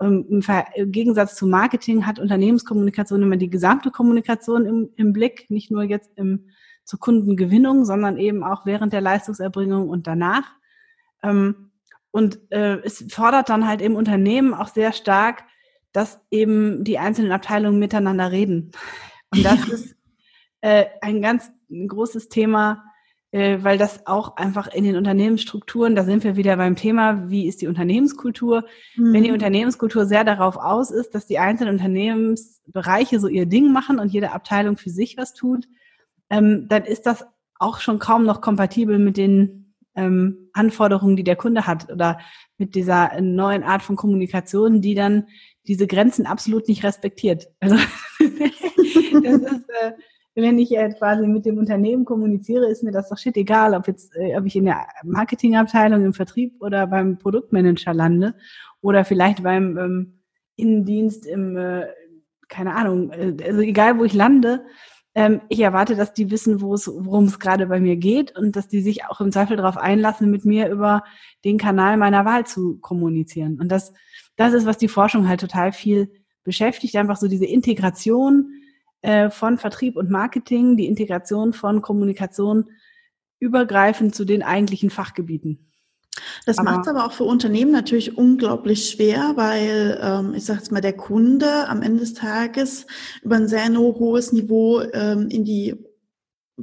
ähm, 0.01 0.27
im, 0.29 0.93
Gegensatz 0.93 1.35
zu 1.35 1.47
Marketing 1.47 2.07
hat 2.07 2.19
Unternehmenskommunikation 2.19 3.23
immer 3.23 3.37
die 3.37 3.51
gesamte 3.51 3.91
Kommunikation 3.91 4.67
im, 4.67 4.91
im 4.97 5.13
Blick, 5.13 5.51
nicht 5.51 5.71
nur 5.71 5.83
jetzt 5.83 6.11
im, 6.17 6.51
zur 6.85 7.01
Kundengewinnung, 7.01 7.85
sondern 7.85 8.17
eben 8.17 8.45
auch 8.45 8.65
während 8.65 8.93
der 8.93 9.01
Leistungserbringung 9.01 9.89
und 9.89 10.07
danach. 10.07 10.45
Ähm, 11.23 11.73
und 12.11 12.39
äh, 12.51 12.79
es 12.85 13.05
fordert 13.11 13.49
dann 13.49 13.67
halt 13.67 13.83
im 13.83 13.97
Unternehmen 13.97 14.55
auch 14.55 14.69
sehr 14.69 14.93
stark, 14.93 15.45
dass 15.93 16.21
eben 16.31 16.85
die 16.85 16.99
einzelnen 16.99 17.33
Abteilungen 17.33 17.79
miteinander 17.79 18.31
reden. 18.31 18.71
Und 19.33 19.45
das 19.45 19.67
ja. 19.67 19.75
ist 19.75 19.98
äh, 20.61 20.87
ein 21.01 21.23
ganz 21.23 21.51
großes 21.71 22.29
Thema, 22.29 22.85
äh, 23.31 23.59
weil 23.61 23.77
das 23.77 24.07
auch 24.07 24.37
einfach 24.37 24.69
in 24.69 24.85
den 24.85 24.97
Unternehmensstrukturen, 24.97 25.95
da 25.95 26.05
sind 26.05 26.25
wir 26.25 26.37
wieder 26.37 26.57
beim 26.57 26.77
Thema, 26.77 27.29
wie 27.29 27.47
ist 27.47 27.61
die 27.61 27.67
Unternehmenskultur? 27.67 28.65
Mhm. 28.97 29.13
Wenn 29.13 29.25
die 29.25 29.33
Unternehmenskultur 29.33 30.07
sehr 30.07 30.25
darauf 30.25 30.57
aus 30.57 30.91
ist, 30.91 31.15
dass 31.15 31.27
die 31.27 31.39
einzelnen 31.39 31.75
Unternehmensbereiche 31.75 33.21
so 33.21 33.29
ihr 33.29 33.47
Ding 33.47 33.73
machen 33.73 33.99
und 33.99 34.13
jede 34.13 34.33
Abteilung 34.33 34.77
für 34.79 34.91
sich 34.91 35.17
was 35.17 35.35
tut, 35.35 35.69
ähm, 36.31 36.69
dann 36.69 36.85
ist 36.85 37.07
das 37.07 37.27
auch 37.59 37.81
schon 37.81 37.99
kaum 37.99 38.25
noch 38.25 38.41
kompatibel 38.41 38.99
mit 38.99 39.17
den 39.17 39.75
ähm, 39.95 40.49
Anforderungen, 40.53 41.17
die 41.17 41.25
der 41.25 41.37
Kunde 41.37 41.67
hat 41.67 41.91
oder 41.91 42.19
mit 42.57 42.75
dieser 42.75 43.21
neuen 43.21 43.63
Art 43.63 43.83
von 43.83 43.97
Kommunikation, 43.97 44.81
die 44.81 44.95
dann 44.95 45.27
diese 45.67 45.87
Grenzen 45.87 46.27
absolut 46.27 46.69
nicht 46.69 46.85
respektiert. 46.85 47.49
Also 47.61 47.77
das 48.19 49.43
ist 49.43 49.69
äh, 49.83 49.93
wenn 50.43 50.59
ich 50.59 50.71
jetzt 50.71 50.99
quasi 50.99 51.27
mit 51.27 51.45
dem 51.45 51.59
Unternehmen 51.59 52.05
kommuniziere, 52.05 52.69
ist 52.69 52.83
mir 52.83 52.93
das 52.93 53.09
doch 53.09 53.19
shit 53.19 53.37
egal, 53.37 53.75
ob 53.75 53.87
jetzt, 53.89 54.15
äh, 54.17 54.37
ob 54.37 54.47
ich 54.47 54.57
in 54.57 54.67
der 54.67 54.87
Marketingabteilung, 55.05 56.05
im 56.05 56.15
Vertrieb 56.15 56.55
oder 56.61 56.87
beim 56.87 57.19
Produktmanager 57.19 57.93
lande 57.93 58.35
oder 58.81 59.05
vielleicht 59.05 59.43
beim 59.43 59.77
ähm, 59.77 60.21
Innendienst 60.57 61.27
im, 61.27 61.57
äh, 61.57 61.87
keine 62.49 62.75
Ahnung, 62.75 63.11
äh, 63.11 63.37
also 63.45 63.61
egal 63.61 63.99
wo 63.99 64.05
ich 64.05 64.15
lande, 64.15 64.65
ähm, 65.15 65.41
ich 65.49 65.61
erwarte, 65.61 65.97
dass 65.97 66.13
die 66.13 66.31
wissen, 66.31 66.61
worum 66.61 67.25
es 67.25 67.41
gerade 67.41 67.67
bei 67.67 67.81
mir 67.81 67.97
geht 67.97 68.37
und 68.39 68.55
dass 68.55 68.69
die 68.69 68.81
sich 68.81 69.07
auch 69.07 69.21
im 69.21 69.33
Zweifel 69.33 69.57
darauf 69.57 69.77
einlassen, 69.77 70.31
mit 70.31 70.45
mir 70.45 70.69
über 70.69 71.03
den 71.45 71.59
Kanal 71.59 71.97
meiner 71.97 72.25
Wahl 72.25 72.47
zu 72.47 72.79
kommunizieren. 72.79 73.59
Und 73.61 73.73
das, 73.73 73.93
das 74.37 74.53
ist, 74.53 74.67
was 74.67 74.79
die 74.79 74.89
Forschung 74.89 75.29
halt 75.29 75.41
total 75.41 75.73
viel 75.73 76.13
beschäftigt, 76.45 76.95
einfach 76.95 77.17
so 77.17 77.27
diese 77.27 77.47
Integration 77.47 78.53
äh, 79.03 79.31
von 79.31 79.59
Vertrieb 79.59 79.97
und 79.97 80.11
Marketing, 80.11 80.77
die 80.77 80.87
Integration 80.87 81.53
von 81.53 81.83
Kommunikation 81.83 82.71
übergreifend 83.41 84.15
zu 84.15 84.25
den 84.25 84.43
eigentlichen 84.43 84.91
Fachgebieten. 84.91 85.69
Das 86.47 86.57
macht 86.57 86.83
es 86.83 86.89
aber 86.89 87.07
auch 87.07 87.13
für 87.13 87.25
Unternehmen 87.25 87.71
natürlich 87.71 88.17
unglaublich 88.17 88.91
schwer, 88.91 89.33
weil 89.37 89.99
ähm, 90.03 90.35
ich 90.35 90.45
sage 90.45 90.59
jetzt 90.59 90.73
mal 90.73 90.81
der 90.81 90.95
Kunde 90.95 91.69
am 91.69 91.83
Ende 91.83 92.01
des 92.01 92.15
Tages 92.15 92.87
über 93.23 93.37
ein 93.37 93.49
sehr 93.49 93.69
hohes 93.69 94.33
Niveau 94.33 94.81
ähm, 94.81 95.29
in 95.29 95.45
die 95.45 95.77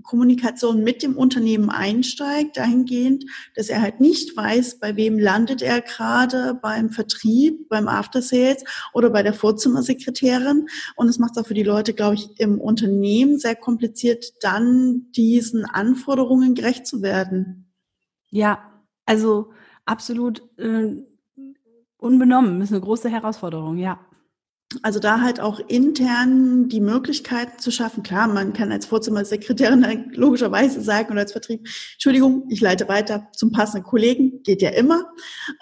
Kommunikation 0.01 0.84
mit 0.84 1.03
dem 1.03 1.17
Unternehmen 1.17 1.69
einsteigt, 1.69 2.58
dahingehend, 2.58 3.25
dass 3.55 3.69
er 3.69 3.81
halt 3.81 3.99
nicht 3.99 4.36
weiß, 4.36 4.79
bei 4.79 4.95
wem 4.95 5.19
landet 5.19 5.62
er 5.62 5.81
gerade 5.81 6.58
beim 6.62 6.89
Vertrieb, 6.89 7.69
beim 7.69 7.88
After 7.88 8.21
Sales 8.21 8.63
oder 8.93 9.10
bei 9.10 9.23
der 9.23 9.34
Vorzimmersekretärin. 9.34 10.67
Und 10.95 11.08
es 11.08 11.19
macht 11.19 11.31
es 11.36 11.43
auch 11.43 11.47
für 11.47 11.53
die 11.53 11.63
Leute, 11.63 11.93
glaube 11.93 12.15
ich, 12.15 12.39
im 12.39 12.60
Unternehmen 12.60 13.38
sehr 13.38 13.55
kompliziert, 13.55 14.34
dann 14.41 15.12
diesen 15.12 15.65
Anforderungen 15.65 16.55
gerecht 16.55 16.88
zu 16.88 17.01
werden. 17.01 17.71
Ja, 18.29 18.60
also 19.05 19.51
absolut 19.86 20.41
äh, 20.58 20.95
unbenommen, 21.97 22.62
ist 22.62 22.71
eine 22.71 22.81
große 22.81 23.10
Herausforderung, 23.10 23.77
ja. 23.77 23.99
Also 24.82 24.99
da 24.99 25.21
halt 25.21 25.39
auch 25.39 25.60
intern 25.60 26.69
die 26.69 26.82
Möglichkeit 26.82 27.62
zu 27.62 27.71
schaffen. 27.71 28.01
Klar, 28.01 28.28
man 28.28 28.54
kann 28.54 28.71
als 28.71 28.88
Vorzimmersekretärin 28.88 30.12
logischerweise 30.13 30.82
sagen 30.82 31.12
oder 31.12 31.21
als 31.21 31.34
Vertrieb, 31.34 31.67
Entschuldigung, 31.93 32.47
ich 32.49 32.62
leite 32.62 32.88
weiter 32.88 33.28
zum 33.34 33.51
passenden 33.51 33.86
Kollegen, 33.86 34.41
geht 34.43 34.63
ja 34.63 34.71
immer. 34.71 35.06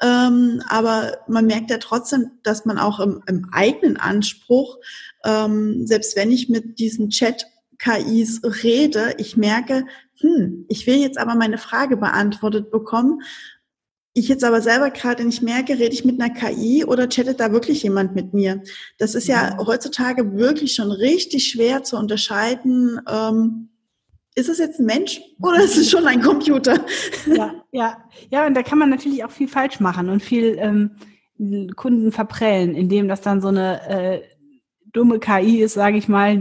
Ähm, 0.02 0.62
aber 0.70 1.18
man 1.28 1.46
merkt 1.46 1.70
ja 1.70 1.80
trotzdem, 1.80 2.32
dass 2.44 2.66
man 2.66 2.80
auch 2.80 3.02
im, 3.02 3.22
im 3.28 3.50
eigenen 3.52 3.98
Anspruch, 3.98 4.78
ähm, 5.26 5.86
selbst 5.86 6.16
wenn 6.16 6.32
ich 6.32 6.48
mit 6.48 6.80
diesen 6.80 7.10
Chat 7.10 7.46
KIs 7.80 8.42
rede, 8.64 9.16
ich 9.18 9.36
merke, 9.36 9.86
hm, 10.20 10.66
ich 10.70 10.88
will 10.88 10.96
jetzt 10.96 11.18
aber 11.18 11.36
meine 11.36 11.58
Frage 11.58 11.98
beantwortet 11.98 12.72
bekommen 12.72 13.22
ich 14.14 14.28
jetzt 14.28 14.44
aber 14.44 14.62
selber 14.62 14.92
gerade 14.92 15.26
nicht 15.26 15.42
merke, 15.42 15.74
rede 15.74 15.94
ich 15.94 16.06
mit 16.06 16.22
einer 16.22 16.34
KI 16.34 16.86
oder 16.86 17.10
chattet 17.10 17.40
da 17.40 17.52
wirklich 17.52 17.84
jemand 17.84 18.16
mit 18.16 18.34
mir? 18.34 18.62
Das 18.98 19.16
ist 19.16 19.28
ja 19.28 19.56
mhm. 19.56 19.66
heutzutage 19.66 20.38
wirklich 20.38 20.76
schon 20.76 20.92
richtig 20.92 21.48
schwer 21.48 21.84
zu 21.84 21.98
unterscheiden. 21.98 23.00
Ähm, 23.10 23.70
ist 24.36 24.50
es 24.50 24.60
jetzt 24.60 24.80
ein 24.80 24.86
Mensch 24.86 25.22
oder 25.42 25.64
ist 25.64 25.78
es 25.78 25.90
schon 25.90 26.06
ein 26.06 26.22
Computer? 26.22 26.86
Ja, 27.26 27.54
ja, 27.72 27.98
ja, 28.30 28.46
und 28.46 28.54
da 28.54 28.64
kann 28.64 28.78
man 28.78 28.90
natürlich 28.90 29.24
auch 29.24 29.32
viel 29.32 29.48
falsch 29.48 29.80
machen 29.80 30.10
und 30.10 30.22
viel 30.22 30.58
ähm, 30.60 31.72
Kunden 31.76 32.12
verprellen, 32.12 32.76
indem 32.76 33.08
das 33.08 33.22
dann 33.22 33.42
so 33.42 33.48
eine 33.48 33.90
äh, 33.90 34.22
dumme 34.92 35.20
KI 35.20 35.62
ist, 35.62 35.74
sage 35.74 35.98
ich 35.98 36.08
mal, 36.08 36.40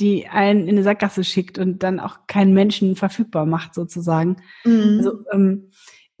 die 0.00 0.26
einen 0.28 0.62
in 0.62 0.70
eine 0.70 0.82
Sackgasse 0.82 1.24
schickt 1.24 1.58
und 1.58 1.82
dann 1.82 2.00
auch 2.00 2.26
keinen 2.26 2.52
Menschen 2.52 2.96
verfügbar 2.96 3.46
macht, 3.46 3.74
sozusagen. 3.74 4.36
Mhm. 4.64 4.96
Also 4.98 5.24
ähm, 5.32 5.70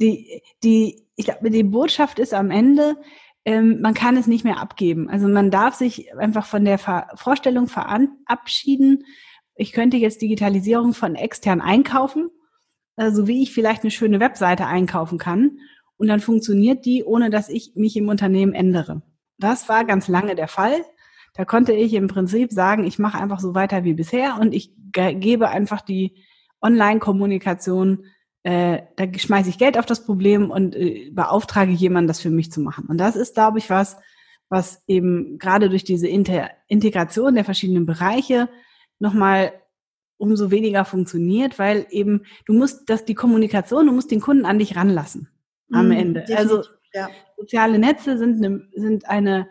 die, 0.00 0.42
die, 0.62 1.06
ich 1.16 1.26
glaube, 1.26 1.50
die 1.50 1.62
Botschaft 1.62 2.18
ist 2.18 2.34
am 2.34 2.50
Ende, 2.50 2.96
ähm, 3.44 3.80
man 3.80 3.94
kann 3.94 4.16
es 4.16 4.26
nicht 4.26 4.44
mehr 4.44 4.60
abgeben. 4.60 5.08
Also 5.08 5.28
man 5.28 5.50
darf 5.50 5.74
sich 5.74 6.14
einfach 6.16 6.46
von 6.46 6.64
der 6.64 6.78
Ver 6.78 7.08
Vorstellung 7.14 7.68
verabschieden, 7.68 9.04
ich 9.56 9.72
könnte 9.72 9.96
jetzt 9.96 10.20
Digitalisierung 10.20 10.92
von 10.92 11.14
extern 11.14 11.62
einkaufen, 11.62 12.28
also 12.96 13.26
wie 13.26 13.42
ich 13.42 13.52
vielleicht 13.52 13.82
eine 13.82 13.90
schöne 13.90 14.20
Webseite 14.20 14.66
einkaufen 14.66 15.18
kann. 15.18 15.58
Und 15.96 16.08
dann 16.08 16.20
funktioniert 16.20 16.84
die, 16.84 17.04
ohne 17.04 17.30
dass 17.30 17.48
ich 17.48 17.72
mich 17.74 17.96
im 17.96 18.08
Unternehmen 18.08 18.52
ändere. 18.52 19.00
Das 19.38 19.68
war 19.68 19.84
ganz 19.84 20.08
lange 20.08 20.34
der 20.34 20.48
Fall. 20.48 20.84
Da 21.34 21.46
konnte 21.46 21.72
ich 21.72 21.94
im 21.94 22.06
Prinzip 22.06 22.52
sagen, 22.52 22.84
ich 22.84 22.98
mache 22.98 23.18
einfach 23.18 23.40
so 23.40 23.54
weiter 23.54 23.84
wie 23.84 23.94
bisher 23.94 24.38
und 24.40 24.54
ich 24.54 24.74
gebe 24.92 25.48
einfach 25.48 25.80
die 25.80 26.22
Online-Kommunikation 26.62 28.04
äh, 28.46 28.82
da 28.94 29.06
schmeiße 29.12 29.48
ich 29.48 29.58
Geld 29.58 29.76
auf 29.76 29.86
das 29.86 30.04
Problem 30.04 30.52
und 30.52 30.76
äh, 30.76 31.10
beauftrage 31.10 31.72
jemanden, 31.72 32.06
das 32.06 32.20
für 32.20 32.30
mich 32.30 32.52
zu 32.52 32.60
machen. 32.60 32.86
Und 32.86 32.98
das 32.98 33.16
ist, 33.16 33.34
glaube 33.34 33.58
ich, 33.58 33.70
was, 33.70 33.96
was 34.48 34.84
eben 34.86 35.36
gerade 35.38 35.68
durch 35.68 35.82
diese 35.82 36.06
Inter 36.06 36.50
Integration 36.68 37.34
der 37.34 37.44
verschiedenen 37.44 37.86
Bereiche 37.86 38.48
nochmal 39.00 39.52
umso 40.16 40.52
weniger 40.52 40.84
funktioniert, 40.84 41.58
weil 41.58 41.88
eben 41.90 42.22
du 42.44 42.52
musst, 42.52 42.88
dass 42.88 43.04
die 43.04 43.16
Kommunikation, 43.16 43.86
du 43.86 43.92
musst 43.92 44.12
den 44.12 44.20
Kunden 44.20 44.46
an 44.46 44.60
dich 44.60 44.76
ranlassen 44.76 45.28
am 45.72 45.88
mm, 45.88 45.92
Ende. 45.92 46.24
Also 46.36 46.62
ja. 46.94 47.08
soziale 47.36 47.80
Netze 47.80 48.16
sind 48.16 48.44
eine, 48.44 48.68
sind 48.76 49.08
eine 49.08 49.48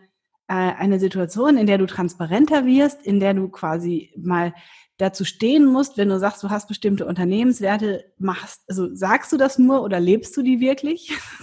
eine 0.54 1.00
Situation, 1.00 1.58
in 1.58 1.66
der 1.66 1.78
du 1.78 1.86
transparenter 1.88 2.66
wirst, 2.66 3.06
in 3.06 3.20
der 3.20 3.34
du 3.34 3.50
quasi 3.50 4.14
mal 4.18 4.54
dazu 4.98 5.26
stehen 5.26 5.66
musst, 5.66 5.98
wenn 5.98 6.10
du 6.10 6.20
sagst, 6.20 6.42
du 6.44 6.50
hast 6.50 6.68
bestimmte 6.68 7.06
Unternehmenswerte, 7.06 8.06
machst, 8.18 8.64
also 8.68 8.94
sagst 8.96 9.32
du 9.34 9.38
das 9.38 9.60
nur 9.60 9.84
oder 9.84 10.00
lebst 10.00 10.38
du 10.38 10.42
die 10.42 10.60
wirklich? 10.60 11.12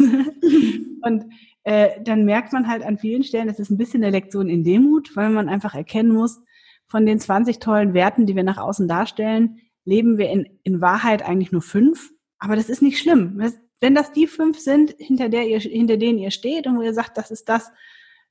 und 1.02 1.24
äh, 1.64 2.00
dann 2.02 2.24
merkt 2.24 2.52
man 2.52 2.66
halt 2.66 2.82
an 2.82 2.98
vielen 2.98 3.24
Stellen, 3.24 3.48
es 3.48 3.58
ist 3.58 3.70
ein 3.70 3.76
bisschen 3.76 4.02
eine 4.02 4.10
Lektion 4.10 4.48
in 4.48 4.64
Demut, 4.64 5.14
weil 5.16 5.30
man 5.30 5.48
einfach 5.48 5.74
erkennen 5.74 6.12
muss, 6.12 6.40
von 6.88 7.06
den 7.06 7.20
20 7.20 7.58
tollen 7.58 7.94
Werten, 7.94 8.26
die 8.26 8.36
wir 8.36 8.42
nach 8.42 8.58
außen 8.58 8.88
darstellen, 8.88 9.58
leben 9.84 10.18
wir 10.18 10.30
in, 10.30 10.46
in 10.62 10.80
Wahrheit 10.80 11.22
eigentlich 11.22 11.52
nur 11.52 11.62
fünf. 11.62 12.10
Aber 12.38 12.56
das 12.56 12.68
ist 12.68 12.82
nicht 12.82 12.98
schlimm. 12.98 13.40
Wenn 13.80 13.94
das 13.94 14.12
die 14.12 14.26
fünf 14.26 14.58
sind, 14.58 14.94
hinter, 14.98 15.28
der 15.28 15.48
ihr, 15.48 15.58
hinter 15.58 15.96
denen 15.96 16.18
ihr 16.18 16.30
steht 16.30 16.66
und 16.66 16.76
wo 16.76 16.82
ihr 16.82 16.94
sagt, 16.94 17.16
das 17.16 17.30
ist 17.30 17.48
das, 17.48 17.70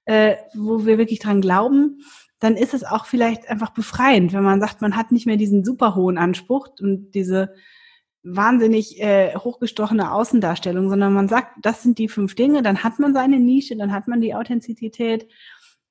äh, 0.06 0.36
wo 0.54 0.86
wir 0.86 0.98
wirklich 0.98 1.20
dran 1.20 1.42
glauben, 1.42 2.02
dann 2.40 2.58
ist 2.58 2.74
es 2.74 2.84
auch 2.84 3.06
vielleicht 3.06 3.48
einfach 3.50 3.70
befreiend, 3.70 4.34
wenn 4.34 4.44
man 4.44 4.60
sagt, 4.60 4.82
man 4.82 4.96
hat 4.96 5.12
nicht 5.12 5.28
mehr 5.28 5.38
diesen 5.38 5.64
super 5.64 5.96
hohen 5.96 6.18
Anspruch 6.18 6.70
und 6.80 7.12
diese 7.12 7.54
wahnsinnig 8.24 9.00
äh, 9.00 9.36
hochgestochene 9.36 10.12
Außendarstellung, 10.12 10.90
sondern 10.90 11.14
man 11.14 11.28
sagt, 11.28 11.54
das 11.62 11.84
sind 11.84 11.98
die 11.98 12.08
fünf 12.08 12.36
Dinge, 12.36 12.62
dann 12.62 12.84
hat 12.84 13.00
man 13.00 13.14
seine 13.14 13.40
Nische, 13.40 13.76
dann 13.76 13.92
hat 13.92 14.08
man 14.08 14.22
die 14.22 14.36
Authentizität. 14.36 15.28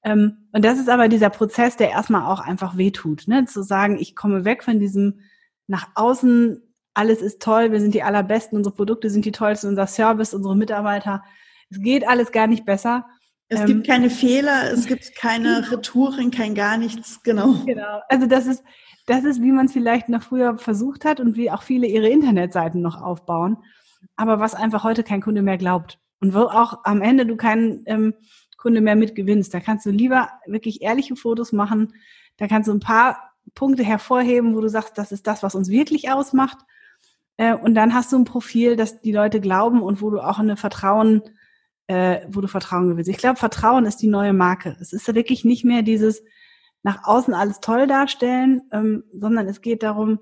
Ähm, 0.03 0.49
und 0.53 0.65
das 0.65 0.79
ist 0.79 0.89
aber 0.89 1.09
dieser 1.09 1.31
Prozess, 1.31 1.77
der 1.77 1.91
erstmal 1.91 2.27
auch 2.27 2.41
einfach 2.41 2.77
wehtut, 2.77 3.29
ne? 3.29 3.45
zu 3.45 3.63
sagen, 3.63 3.99
ich 3.99 4.17
komme 4.17 4.45
weg 4.45 4.65
von 4.65 4.81
diesem 4.81 5.21
nach 5.67 5.89
außen, 5.95 6.63
alles 6.95 7.23
ist 7.23 7.41
toll, 7.43 7.71
wir 7.71 7.81
sind 7.81 7.95
die 7.95 8.03
allerbesten, 8.03 8.59
unsere 8.59 8.75
Produkte 8.75 9.09
sind 9.11 9.25
die 9.25 9.33
tollsten, 9.33 9.69
unser 9.69 9.87
Service, 9.87 10.35
unsere 10.35 10.57
Mitarbeiter, 10.57 11.23
es 11.69 11.81
geht 11.81 12.09
alles 12.09 12.33
gar 12.33 12.49
nicht 12.49 12.65
besser 12.65 13.07
es 13.51 13.61
ähm, 13.61 13.67
gibt 13.67 13.87
keine 13.89 14.11
Fehler, 14.11 14.73
es 14.73 14.87
gibt 14.87 15.15
keine. 15.17 15.67
Retouren, 15.71 16.31
kein 16.31 16.55
gar 16.55 16.79
nichts, 16.79 17.23
genau. 17.23 17.55
Genau. 17.67 18.01
Also 18.09 18.27
das 18.27 18.47
ist, 18.47 18.63
das 19.07 19.25
ist, 19.25 19.43
wie 19.43 19.51
man 19.51 19.67
es 19.67 19.73
vielleicht 19.73 20.09
noch 20.09 20.23
früher 20.23 20.57
versucht 20.57 21.05
hat 21.05 21.19
und 21.19 21.37
wie 21.37 21.51
auch 21.51 21.63
viele 21.63 21.89
ihre 21.89 22.09
Internetseiten 22.09 22.81
noch 22.81 23.03
aufbauen. 23.03 23.59
Aber 24.17 24.39
was 24.39 24.55
einfach 24.55 24.85
heute 24.85 25.03
kein 25.03 25.21
Kunde 25.21 25.43
mehr 25.43 25.59
glaubt. 25.59 25.99
Und 26.21 26.33
wo 26.33 26.43
auch 26.43 26.85
am 26.85 27.03
Ende 27.03 27.27
du 27.27 27.37
keinen 27.37 27.83
ähm, 27.87 28.15
Kunde 28.57 28.81
mehr 28.81 28.95
mitgewinnst. 28.95 29.53
Da 29.53 29.59
kannst 29.59 29.85
du 29.85 29.91
lieber 29.91 30.29
wirklich 30.47 30.83
ehrliche 30.83 31.17
Fotos 31.17 31.53
machen. 31.53 31.93
Da 32.37 32.47
kannst 32.47 32.69
du 32.69 32.73
ein 32.73 32.81
paar 32.81 33.33
Punkte 33.55 33.83
hervorheben, 33.83 34.55
wo 34.55 34.61
du 34.61 34.69
sagst, 34.69 34.97
das 34.97 35.11
ist 35.11 35.27
das, 35.27 35.43
was 35.43 35.57
uns 35.57 35.71
wirklich 35.71 36.11
ausmacht. 36.11 36.59
Äh, 37.37 37.55
und 37.55 37.75
dann 37.75 37.95
hast 37.95 38.13
du 38.13 38.17
ein 38.17 38.25
Profil, 38.25 38.77
das 38.77 39.01
die 39.01 39.13
Leute 39.13 39.41
glauben 39.41 39.83
und 39.83 40.03
wo 40.03 40.11
du 40.11 40.21
auch 40.21 40.39
eine 40.39 40.57
Vertrauen 40.57 41.23
äh, 41.91 42.25
wo 42.29 42.41
du 42.41 42.47
Vertrauen 42.47 42.89
gewinnst. 42.89 43.11
Ich 43.11 43.17
glaube, 43.17 43.37
Vertrauen 43.37 43.85
ist 43.85 43.97
die 43.97 44.07
neue 44.07 44.33
Marke. 44.33 44.77
Es 44.81 44.93
ist 44.93 45.09
ja 45.09 45.15
wirklich 45.17 45.45
nicht 45.45 45.65
mehr 45.65 45.83
dieses 45.83 46.23
nach 46.85 47.03
außen 47.03 47.35
alles 47.35 47.59
toll 47.59 47.89
darstellen, 47.89 48.63
ähm, 48.71 49.03
sondern 49.13 49.49
es 49.49 49.61
geht 49.61 49.83
darum, 49.83 50.21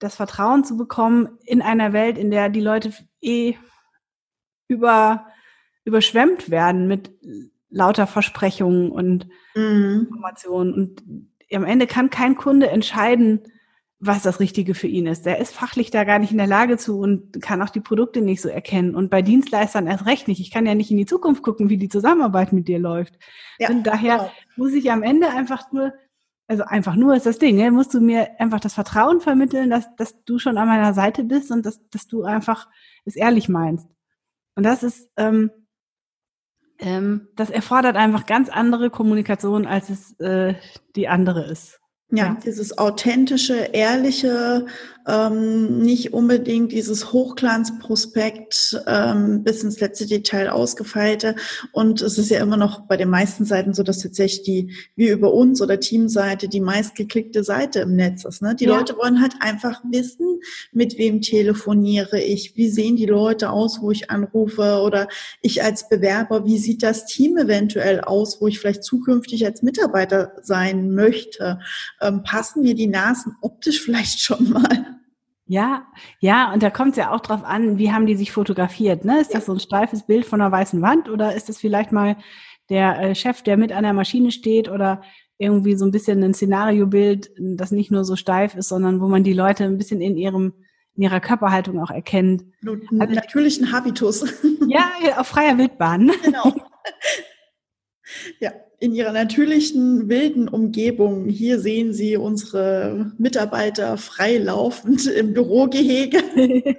das 0.00 0.16
Vertrauen 0.16 0.64
zu 0.64 0.76
bekommen 0.76 1.38
in 1.44 1.62
einer 1.62 1.92
Welt, 1.92 2.18
in 2.18 2.32
der 2.32 2.48
die 2.48 2.60
Leute 2.60 2.92
eh 3.20 3.54
über, 4.66 5.26
überschwemmt 5.84 6.50
werden 6.50 6.88
mit 6.88 7.12
lauter 7.70 8.08
Versprechungen 8.08 8.90
und 8.90 9.28
mhm. 9.54 10.08
Informationen. 10.08 10.74
Und 10.74 11.04
am 11.54 11.64
Ende 11.64 11.86
kann 11.86 12.10
kein 12.10 12.34
Kunde 12.34 12.70
entscheiden, 12.70 13.40
was 14.00 14.22
das 14.22 14.40
Richtige 14.40 14.74
für 14.74 14.86
ihn 14.86 15.06
ist. 15.06 15.24
Der 15.24 15.38
ist 15.38 15.54
fachlich 15.54 15.90
da 15.90 16.04
gar 16.04 16.18
nicht 16.18 16.32
in 16.32 16.38
der 16.38 16.46
Lage 16.46 16.76
zu 16.76 16.98
und 16.98 17.40
kann 17.40 17.62
auch 17.62 17.70
die 17.70 17.80
Produkte 17.80 18.20
nicht 18.20 18.42
so 18.42 18.48
erkennen. 18.48 18.94
Und 18.94 19.10
bei 19.10 19.22
Dienstleistern 19.22 19.86
erst 19.86 20.06
recht 20.06 20.28
nicht. 20.28 20.40
Ich 20.40 20.50
kann 20.50 20.66
ja 20.66 20.74
nicht 20.74 20.90
in 20.90 20.96
die 20.96 21.06
Zukunft 21.06 21.42
gucken, 21.42 21.70
wie 21.70 21.78
die 21.78 21.88
Zusammenarbeit 21.88 22.52
mit 22.52 22.68
dir 22.68 22.78
läuft. 22.78 23.18
Ja, 23.58 23.70
und 23.70 23.84
daher 23.84 24.16
genau. 24.16 24.30
muss 24.56 24.72
ich 24.72 24.90
am 24.90 25.02
Ende 25.02 25.28
einfach 25.28 25.72
nur, 25.72 25.92
also 26.46 26.64
einfach 26.64 26.96
nur 26.96 27.14
ist 27.14 27.26
das 27.26 27.38
Ding, 27.38 27.56
ne? 27.56 27.70
musst 27.70 27.94
du 27.94 28.00
mir 28.00 28.40
einfach 28.40 28.60
das 28.60 28.74
Vertrauen 28.74 29.20
vermitteln, 29.20 29.70
dass, 29.70 29.94
dass 29.96 30.22
du 30.24 30.38
schon 30.38 30.58
an 30.58 30.68
meiner 30.68 30.92
Seite 30.92 31.24
bist 31.24 31.50
und 31.50 31.64
dass, 31.64 31.80
dass 31.88 32.06
du 32.06 32.24
einfach 32.24 32.68
es 33.04 33.16
ehrlich 33.16 33.48
meinst. 33.48 33.88
Und 34.54 34.64
das 34.64 34.82
ist, 34.82 35.08
ähm, 35.16 35.50
ähm, 36.78 37.28
das 37.36 37.50
erfordert 37.50 37.96
einfach 37.96 38.26
ganz 38.26 38.48
andere 38.48 38.90
Kommunikation, 38.90 39.66
als 39.66 39.88
es 39.88 40.18
äh, 40.20 40.54
die 40.96 41.08
andere 41.08 41.44
ist. 41.46 41.80
Ja, 42.10 42.36
dieses 42.44 42.78
authentische, 42.78 43.56
ehrliche, 43.72 44.66
ähm, 45.06 45.78
nicht 45.80 46.14
unbedingt 46.14 46.72
dieses 46.72 47.12
Hochglanzprospekt 47.12 48.82
ähm, 48.86 49.42
bis 49.42 49.62
ins 49.62 49.80
letzte 49.80 50.06
Detail 50.06 50.50
ausgefeilte. 50.50 51.34
Und 51.72 52.00
es 52.00 52.16
ist 52.16 52.30
ja 52.30 52.40
immer 52.40 52.56
noch 52.56 52.86
bei 52.86 52.96
den 52.96 53.10
meisten 53.10 53.44
Seiten 53.44 53.74
so, 53.74 53.82
dass 53.82 53.98
tatsächlich 53.98 54.42
die, 54.42 54.74
wie 54.96 55.08
über 55.08 55.32
uns 55.34 55.60
oder 55.60 55.78
Teamseite, 55.78 56.48
die 56.48 56.60
meistgeklickte 56.60 57.44
Seite 57.44 57.80
im 57.80 57.96
Netz 57.96 58.24
ist. 58.24 58.40
Ne? 58.40 58.54
Die 58.54 58.64
ja. 58.64 58.76
Leute 58.76 58.96
wollen 58.96 59.20
halt 59.20 59.34
einfach 59.40 59.82
wissen, 59.90 60.40
mit 60.72 60.96
wem 60.96 61.20
telefoniere 61.20 62.20
ich, 62.20 62.56
wie 62.56 62.70
sehen 62.70 62.96
die 62.96 63.06
Leute 63.06 63.50
aus, 63.50 63.82
wo 63.82 63.90
ich 63.90 64.10
anrufe 64.10 64.80
oder 64.80 65.08
ich 65.42 65.62
als 65.62 65.88
Bewerber, 65.88 66.46
wie 66.46 66.58
sieht 66.58 66.82
das 66.82 67.04
Team 67.04 67.36
eventuell 67.36 68.00
aus, 68.00 68.40
wo 68.40 68.46
ich 68.46 68.58
vielleicht 68.58 68.84
zukünftig 68.84 69.44
als 69.44 69.62
Mitarbeiter 69.62 70.32
sein 70.42 70.94
möchte 70.94 71.58
ähm, 72.00 72.22
passen 72.22 72.62
mir 72.62 72.74
die 72.74 72.86
Nasen 72.86 73.36
optisch 73.40 73.82
vielleicht 73.82 74.20
schon 74.20 74.50
mal. 74.50 74.98
Ja, 75.46 75.86
ja, 76.20 76.52
und 76.52 76.62
da 76.62 76.70
kommt 76.70 76.92
es 76.92 76.96
ja 76.96 77.10
auch 77.10 77.20
drauf 77.20 77.44
an, 77.44 77.76
wie 77.76 77.92
haben 77.92 78.06
die 78.06 78.16
sich 78.16 78.32
fotografiert. 78.32 79.04
Ne? 79.04 79.20
Ist 79.20 79.32
ja. 79.32 79.38
das 79.38 79.46
so 79.46 79.52
ein 79.52 79.60
steifes 79.60 80.06
Bild 80.06 80.24
von 80.24 80.40
einer 80.40 80.50
weißen 80.50 80.80
Wand 80.80 81.08
oder 81.08 81.34
ist 81.34 81.48
das 81.48 81.58
vielleicht 81.58 81.92
mal 81.92 82.16
der 82.70 82.98
äh, 82.98 83.14
Chef, 83.14 83.42
der 83.42 83.58
mit 83.58 83.70
an 83.72 83.84
der 83.84 83.92
Maschine 83.92 84.30
steht 84.30 84.70
oder 84.70 85.02
irgendwie 85.36 85.76
so 85.76 85.84
ein 85.84 85.90
bisschen 85.90 86.22
ein 86.22 86.32
Szenariobild, 86.32 87.30
das 87.38 87.72
nicht 87.72 87.90
nur 87.90 88.04
so 88.04 88.16
steif 88.16 88.54
ist, 88.54 88.68
sondern 88.68 89.00
wo 89.00 89.08
man 89.08 89.24
die 89.24 89.32
Leute 89.32 89.64
ein 89.64 89.76
bisschen 89.76 90.00
in 90.00 90.16
ihrem 90.16 90.54
in 90.96 91.02
ihrer 91.02 91.20
Körperhaltung 91.20 91.82
auch 91.82 91.90
erkennt. 91.90 92.44
Also, 92.64 93.14
natürlichen 93.14 93.72
Habitus. 93.72 94.24
Ja, 94.68 94.84
auf 95.16 95.26
freier 95.26 95.58
Wildbahn. 95.58 96.12
Genau. 96.22 96.54
Ja, 98.38 98.52
in 98.80 98.94
ihrer 98.94 99.12
natürlichen, 99.12 100.08
wilden 100.08 100.48
Umgebung. 100.48 101.28
Hier 101.28 101.58
sehen 101.58 101.92
Sie 101.92 102.16
unsere 102.16 103.12
Mitarbeiter 103.18 103.96
freilaufend 103.96 105.06
im 105.06 105.32
Bürogehege. 105.32 106.18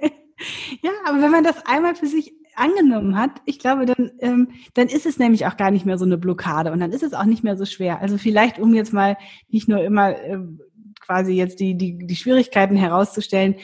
ja, 0.82 0.90
aber 1.04 1.22
wenn 1.22 1.30
man 1.30 1.44
das 1.44 1.66
einmal 1.66 1.96
für 1.96 2.06
sich 2.06 2.32
angenommen 2.54 3.18
hat, 3.18 3.42
ich 3.44 3.58
glaube, 3.58 3.86
dann, 3.86 4.12
ähm, 4.20 4.48
dann 4.74 4.88
ist 4.88 5.06
es 5.06 5.18
nämlich 5.18 5.46
auch 5.46 5.56
gar 5.56 5.70
nicht 5.70 5.84
mehr 5.84 5.98
so 5.98 6.04
eine 6.04 6.16
Blockade 6.16 6.72
und 6.72 6.80
dann 6.80 6.92
ist 6.92 7.02
es 7.02 7.12
auch 7.12 7.24
nicht 7.24 7.44
mehr 7.44 7.56
so 7.56 7.64
schwer. 7.64 8.00
Also 8.00 8.18
vielleicht, 8.18 8.58
um 8.58 8.74
jetzt 8.74 8.92
mal 8.92 9.16
nicht 9.48 9.68
nur 9.68 9.82
immer 9.82 10.16
äh, 10.16 10.38
quasi 11.00 11.32
jetzt 11.32 11.60
die, 11.60 11.76
die, 11.76 11.98
die 11.98 12.16
Schwierigkeiten 12.16 12.76
herauszustellen, 12.76 13.56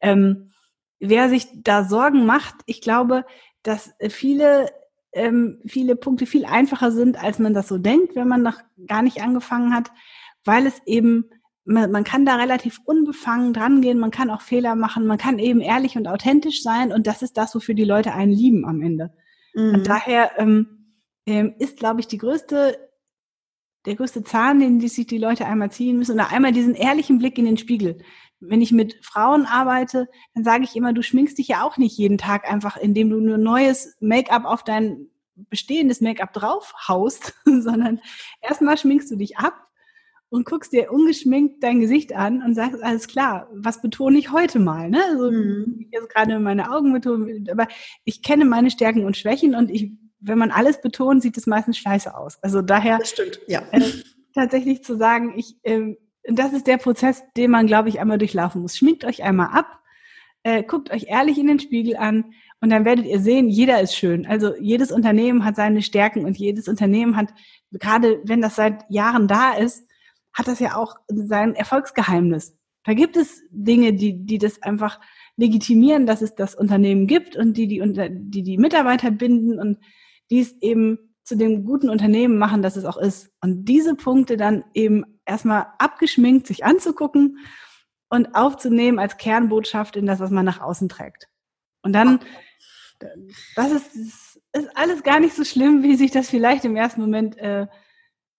ähm, 0.00 0.50
wer 0.98 1.28
sich 1.28 1.46
da 1.54 1.84
Sorgen 1.84 2.26
macht, 2.26 2.54
ich 2.66 2.80
glaube, 2.80 3.24
dass 3.62 3.92
viele 4.08 4.68
ähm, 5.12 5.60
viele 5.66 5.96
Punkte 5.96 6.26
viel 6.26 6.44
einfacher 6.44 6.92
sind, 6.92 7.22
als 7.22 7.38
man 7.38 7.54
das 7.54 7.68
so 7.68 7.78
denkt, 7.78 8.14
wenn 8.14 8.28
man 8.28 8.42
noch 8.42 8.58
gar 8.86 9.02
nicht 9.02 9.22
angefangen 9.22 9.74
hat, 9.74 9.90
weil 10.44 10.66
es 10.66 10.80
eben, 10.86 11.30
man, 11.64 11.90
man 11.90 12.04
kann 12.04 12.24
da 12.24 12.36
relativ 12.36 12.80
unbefangen 12.84 13.52
drangehen, 13.52 13.98
man 13.98 14.10
kann 14.10 14.30
auch 14.30 14.42
Fehler 14.42 14.74
machen, 14.74 15.06
man 15.06 15.18
kann 15.18 15.38
eben 15.38 15.60
ehrlich 15.60 15.96
und 15.96 16.08
authentisch 16.08 16.62
sein 16.62 16.92
und 16.92 17.06
das 17.06 17.22
ist 17.22 17.36
das, 17.36 17.54
wofür 17.54 17.74
die 17.74 17.84
Leute 17.84 18.12
einen 18.12 18.32
lieben 18.32 18.66
am 18.66 18.80
Ende. 18.82 19.12
Mhm. 19.54 19.74
Und 19.74 19.88
daher 19.88 20.32
ähm, 20.38 20.94
ähm, 21.26 21.54
ist, 21.58 21.78
glaube 21.78 22.00
ich, 22.00 22.06
die 22.06 22.18
größte, 22.18 22.78
der 23.86 23.94
größte 23.94 24.24
Zahn, 24.24 24.60
den 24.60 24.78
die 24.78 24.88
sich 24.88 25.06
die 25.06 25.18
Leute 25.18 25.46
einmal 25.46 25.70
ziehen 25.70 25.98
müssen, 25.98 26.14
oder 26.14 26.30
einmal 26.30 26.52
diesen 26.52 26.74
ehrlichen 26.74 27.18
Blick 27.18 27.38
in 27.38 27.46
den 27.46 27.58
Spiegel 27.58 27.98
wenn 28.40 28.62
ich 28.62 28.72
mit 28.72 29.04
Frauen 29.04 29.46
arbeite, 29.46 30.08
dann 30.34 30.44
sage 30.44 30.64
ich 30.64 30.76
immer, 30.76 30.92
du 30.92 31.02
schminkst 31.02 31.38
dich 31.38 31.48
ja 31.48 31.62
auch 31.62 31.76
nicht 31.76 31.96
jeden 31.96 32.18
Tag 32.18 32.50
einfach, 32.50 32.76
indem 32.76 33.10
du 33.10 33.20
nur 33.20 33.38
neues 33.38 33.96
Make-up 34.00 34.44
auf 34.44 34.62
dein 34.62 35.08
bestehendes 35.50 36.00
Make-up 36.00 36.32
drauf 36.32 36.74
haust, 36.88 37.34
sondern 37.44 38.00
erstmal 38.40 38.78
schminkst 38.78 39.10
du 39.10 39.16
dich 39.16 39.38
ab 39.38 39.68
und 40.30 40.44
guckst 40.44 40.72
dir 40.72 40.92
ungeschminkt 40.92 41.62
dein 41.62 41.80
Gesicht 41.80 42.14
an 42.14 42.42
und 42.42 42.54
sagst, 42.54 42.82
alles 42.82 43.08
klar, 43.08 43.48
was 43.52 43.80
betone 43.80 44.18
ich 44.18 44.30
heute 44.30 44.58
mal? 44.58 44.90
Ne? 44.90 45.02
Also, 45.10 45.30
mhm. 45.30 45.86
jetzt 45.90 46.10
gerade 46.10 46.38
meine 46.38 46.70
Augen 46.70 46.92
betonen, 46.92 47.48
aber 47.50 47.66
ich 48.04 48.22
kenne 48.22 48.44
meine 48.44 48.70
Stärken 48.70 49.04
und 49.04 49.16
Schwächen 49.16 49.54
und 49.54 49.70
ich, 49.70 49.90
wenn 50.20 50.38
man 50.38 50.50
alles 50.50 50.80
betont, 50.80 51.22
sieht 51.22 51.36
es 51.36 51.46
meistens 51.46 51.78
scheiße 51.78 52.14
aus. 52.14 52.38
Also 52.42 52.60
daher 52.60 52.98
das 52.98 53.10
stimmt, 53.10 53.40
ja. 53.46 53.62
Äh, 53.70 53.80
tatsächlich 54.34 54.84
zu 54.84 54.96
sagen, 54.96 55.34
ich 55.36 55.56
äh, 55.62 55.96
das 56.30 56.52
ist 56.52 56.66
der 56.66 56.76
Prozess, 56.76 57.22
den 57.36 57.50
man, 57.50 57.66
glaube 57.66 57.88
ich, 57.88 58.00
einmal 58.00 58.18
durchlaufen 58.18 58.62
muss. 58.62 58.76
Schminkt 58.76 59.04
euch 59.04 59.22
einmal 59.22 59.48
ab, 59.48 59.80
äh, 60.42 60.62
guckt 60.62 60.90
euch 60.90 61.06
ehrlich 61.08 61.38
in 61.38 61.46
den 61.46 61.58
Spiegel 61.58 61.96
an 61.96 62.32
und 62.60 62.70
dann 62.70 62.84
werdet 62.84 63.06
ihr 63.06 63.20
sehen, 63.20 63.48
jeder 63.48 63.80
ist 63.80 63.94
schön. 63.94 64.26
Also 64.26 64.54
jedes 64.60 64.92
Unternehmen 64.92 65.44
hat 65.44 65.56
seine 65.56 65.82
Stärken 65.82 66.24
und 66.24 66.36
jedes 66.36 66.68
Unternehmen 66.68 67.16
hat, 67.16 67.32
gerade 67.70 68.20
wenn 68.24 68.40
das 68.40 68.56
seit 68.56 68.84
Jahren 68.90 69.28
da 69.28 69.52
ist, 69.54 69.88
hat 70.32 70.48
das 70.48 70.58
ja 70.58 70.76
auch 70.76 70.96
sein 71.08 71.54
Erfolgsgeheimnis. 71.54 72.56
Da 72.84 72.94
gibt 72.94 73.16
es 73.16 73.42
Dinge, 73.50 73.92
die, 73.92 74.24
die 74.24 74.38
das 74.38 74.62
einfach 74.62 75.00
legitimieren, 75.36 76.06
dass 76.06 76.22
es 76.22 76.34
das 76.34 76.54
Unternehmen 76.54 77.06
gibt 77.06 77.36
und 77.36 77.56
die 77.56 77.68
die, 77.68 77.82
die, 78.10 78.42
die 78.42 78.58
Mitarbeiter 78.58 79.10
binden 79.10 79.58
und 79.58 79.78
die 80.30 80.40
es 80.40 80.56
eben 80.60 80.98
zu 81.24 81.36
dem 81.36 81.64
guten 81.64 81.90
Unternehmen 81.90 82.38
machen, 82.38 82.62
dass 82.62 82.76
es 82.76 82.84
auch 82.84 82.96
ist. 82.96 83.30
Und 83.42 83.66
diese 83.66 83.94
Punkte 83.94 84.36
dann 84.36 84.64
eben 84.72 85.04
erstmal 85.28 85.66
abgeschminkt 85.78 86.46
sich 86.46 86.64
anzugucken 86.64 87.38
und 88.08 88.34
aufzunehmen 88.34 88.98
als 88.98 89.16
Kernbotschaft 89.18 89.96
in 89.96 90.06
das, 90.06 90.20
was 90.20 90.30
man 90.30 90.44
nach 90.44 90.60
außen 90.60 90.88
trägt. 90.88 91.28
Und 91.82 91.92
dann, 91.92 92.20
das 93.54 93.72
ist, 93.72 94.40
ist 94.52 94.76
alles 94.76 95.02
gar 95.02 95.20
nicht 95.20 95.34
so 95.34 95.44
schlimm, 95.44 95.82
wie 95.82 95.94
sich 95.94 96.10
das 96.10 96.30
vielleicht 96.30 96.64
im 96.64 96.76
ersten 96.76 97.00
Moment 97.00 97.36
äh, 97.38 97.66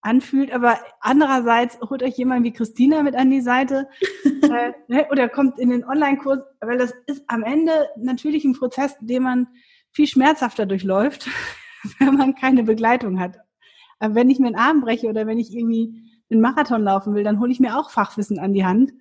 anfühlt. 0.02 0.52
Aber 0.52 0.80
andererseits 1.00 1.80
holt 1.82 2.04
euch 2.04 2.18
jemand 2.18 2.44
wie 2.44 2.54
Christina 2.54 3.04
mit 3.04 3.16
an 3.16 3.30
die 3.30 3.42
Seite 3.42 3.88
äh, 4.26 4.74
ne, 4.88 5.08
oder 5.12 5.30
kommt 5.30 5.60
in 5.60 5.70
den 5.70 5.86
Online-Kurs, 5.86 6.40
weil 6.62 6.78
das 6.78 6.94
ist 7.06 7.24
am 7.28 7.44
Ende 7.44 7.90
natürlich 7.98 8.44
ein 8.44 8.54
Prozess, 8.54 8.96
den 9.00 9.24
man 9.24 9.48
viel 9.92 10.08
schmerzhafter 10.08 10.66
durchläuft, 10.66 11.30
wenn 12.00 12.16
man 12.16 12.36
keine 12.36 12.64
Begleitung 12.64 13.20
hat. 13.20 13.38
Aber 14.00 14.16
wenn 14.16 14.30
ich 14.30 14.40
mir 14.40 14.48
einen 14.48 14.56
Arm 14.56 14.82
breche 14.82 15.08
oder 15.08 15.28
wenn 15.28 15.40
ich 15.40 15.54
irgendwie 15.54 16.09
einen 16.32 16.42
Marathon 16.42 16.84
laufen 16.84 17.14
will, 17.16 17.24
dann 17.24 17.40
hole 17.40 17.52
ich 17.52 17.60
mir 17.60 17.78
auch 17.78 17.90
Fachwissen 17.90 18.40
an 18.40 18.54
die 18.54 18.66
Hand, 18.66 18.92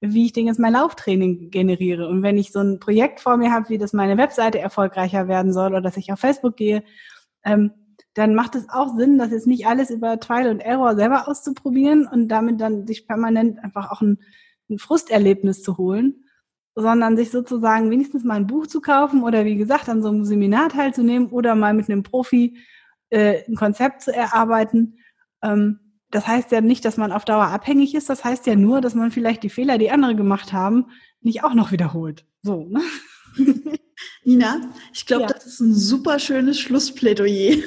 wie 0.00 0.26
ich 0.26 0.32
den 0.32 0.46
jetzt 0.46 0.60
mein 0.60 0.72
Lauftraining 0.72 1.50
generiere. 1.50 2.08
Und 2.08 2.22
wenn 2.22 2.38
ich 2.38 2.52
so 2.52 2.60
ein 2.60 2.78
Projekt 2.78 3.20
vor 3.20 3.36
mir 3.36 3.52
habe, 3.52 3.68
wie 3.68 3.78
das 3.78 3.92
meine 3.92 4.16
Webseite 4.16 4.58
erfolgreicher 4.58 5.28
werden 5.28 5.52
soll 5.52 5.68
oder 5.68 5.80
dass 5.80 5.96
ich 5.96 6.12
auf 6.12 6.20
Facebook 6.20 6.56
gehe, 6.56 6.84
ähm, 7.44 7.72
dann 8.14 8.34
macht 8.34 8.54
es 8.54 8.68
auch 8.68 8.96
Sinn, 8.96 9.18
das 9.18 9.30
jetzt 9.30 9.46
nicht 9.46 9.66
alles 9.66 9.90
über 9.90 10.18
Trial 10.18 10.50
und 10.50 10.60
Error 10.60 10.96
selber 10.96 11.28
auszuprobieren 11.28 12.06
und 12.06 12.28
damit 12.28 12.60
dann 12.60 12.86
sich 12.86 13.06
permanent 13.06 13.62
einfach 13.62 13.90
auch 13.90 14.00
ein, 14.00 14.18
ein 14.70 14.78
Frusterlebnis 14.78 15.62
zu 15.62 15.78
holen, 15.78 16.24
sondern 16.74 17.16
sich 17.16 17.30
sozusagen 17.30 17.90
wenigstens 17.90 18.24
mal 18.24 18.34
ein 18.34 18.46
Buch 18.46 18.66
zu 18.66 18.80
kaufen 18.80 19.22
oder 19.22 19.44
wie 19.44 19.56
gesagt 19.56 19.88
an 19.88 20.02
so 20.02 20.08
einem 20.08 20.24
Seminar 20.24 20.68
teilzunehmen 20.68 21.28
oder 21.28 21.54
mal 21.54 21.74
mit 21.74 21.88
einem 21.88 22.02
Profi 22.02 22.56
äh, 23.10 23.42
ein 23.48 23.56
Konzept 23.56 24.02
zu 24.02 24.14
erarbeiten. 24.14 24.98
Ähm, 25.42 25.80
das 26.10 26.26
heißt 26.26 26.50
ja 26.52 26.60
nicht, 26.60 26.84
dass 26.84 26.96
man 26.96 27.12
auf 27.12 27.24
Dauer 27.24 27.46
abhängig 27.46 27.94
ist. 27.94 28.08
Das 28.08 28.24
heißt 28.24 28.46
ja 28.46 28.56
nur, 28.56 28.80
dass 28.80 28.94
man 28.94 29.10
vielleicht 29.10 29.42
die 29.42 29.50
Fehler, 29.50 29.78
die 29.78 29.90
andere 29.90 30.14
gemacht 30.14 30.52
haben, 30.52 30.86
nicht 31.20 31.44
auch 31.44 31.54
noch 31.54 31.72
wiederholt. 31.72 32.24
So, 32.42 32.64
ne? 32.64 32.80
Nina, 34.24 34.60
ich 34.92 35.06
glaube, 35.06 35.22
ja. 35.22 35.28
das 35.28 35.46
ist 35.46 35.60
ein 35.60 35.74
super 35.74 36.18
schönes 36.18 36.60
Schlussplädoyer. 36.60 37.56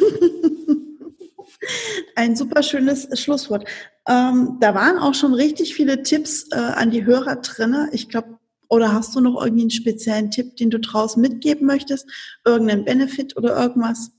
ein 2.15 2.35
super 2.35 2.63
schönes 2.63 3.07
Schlusswort. 3.19 3.67
Ähm, 4.07 4.57
da 4.59 4.73
waren 4.73 4.97
auch 4.97 5.13
schon 5.13 5.33
richtig 5.33 5.75
viele 5.75 6.03
Tipps 6.03 6.47
äh, 6.51 6.55
an 6.55 6.91
die 6.91 7.05
Hörer 7.05 7.37
drinne. 7.37 7.89
Ich 7.91 8.09
glaube, 8.09 8.39
oder 8.69 8.93
hast 8.93 9.15
du 9.15 9.19
noch 9.19 9.43
irgendwie 9.43 9.63
einen 9.63 9.71
speziellen 9.71 10.31
Tipp, 10.31 10.55
den 10.55 10.69
du 10.69 10.79
draußen 10.79 11.21
mitgeben 11.21 11.67
möchtest? 11.67 12.07
Irgendeinen 12.45 12.85
Benefit 12.85 13.37
oder 13.37 13.61
irgendwas? 13.61 14.11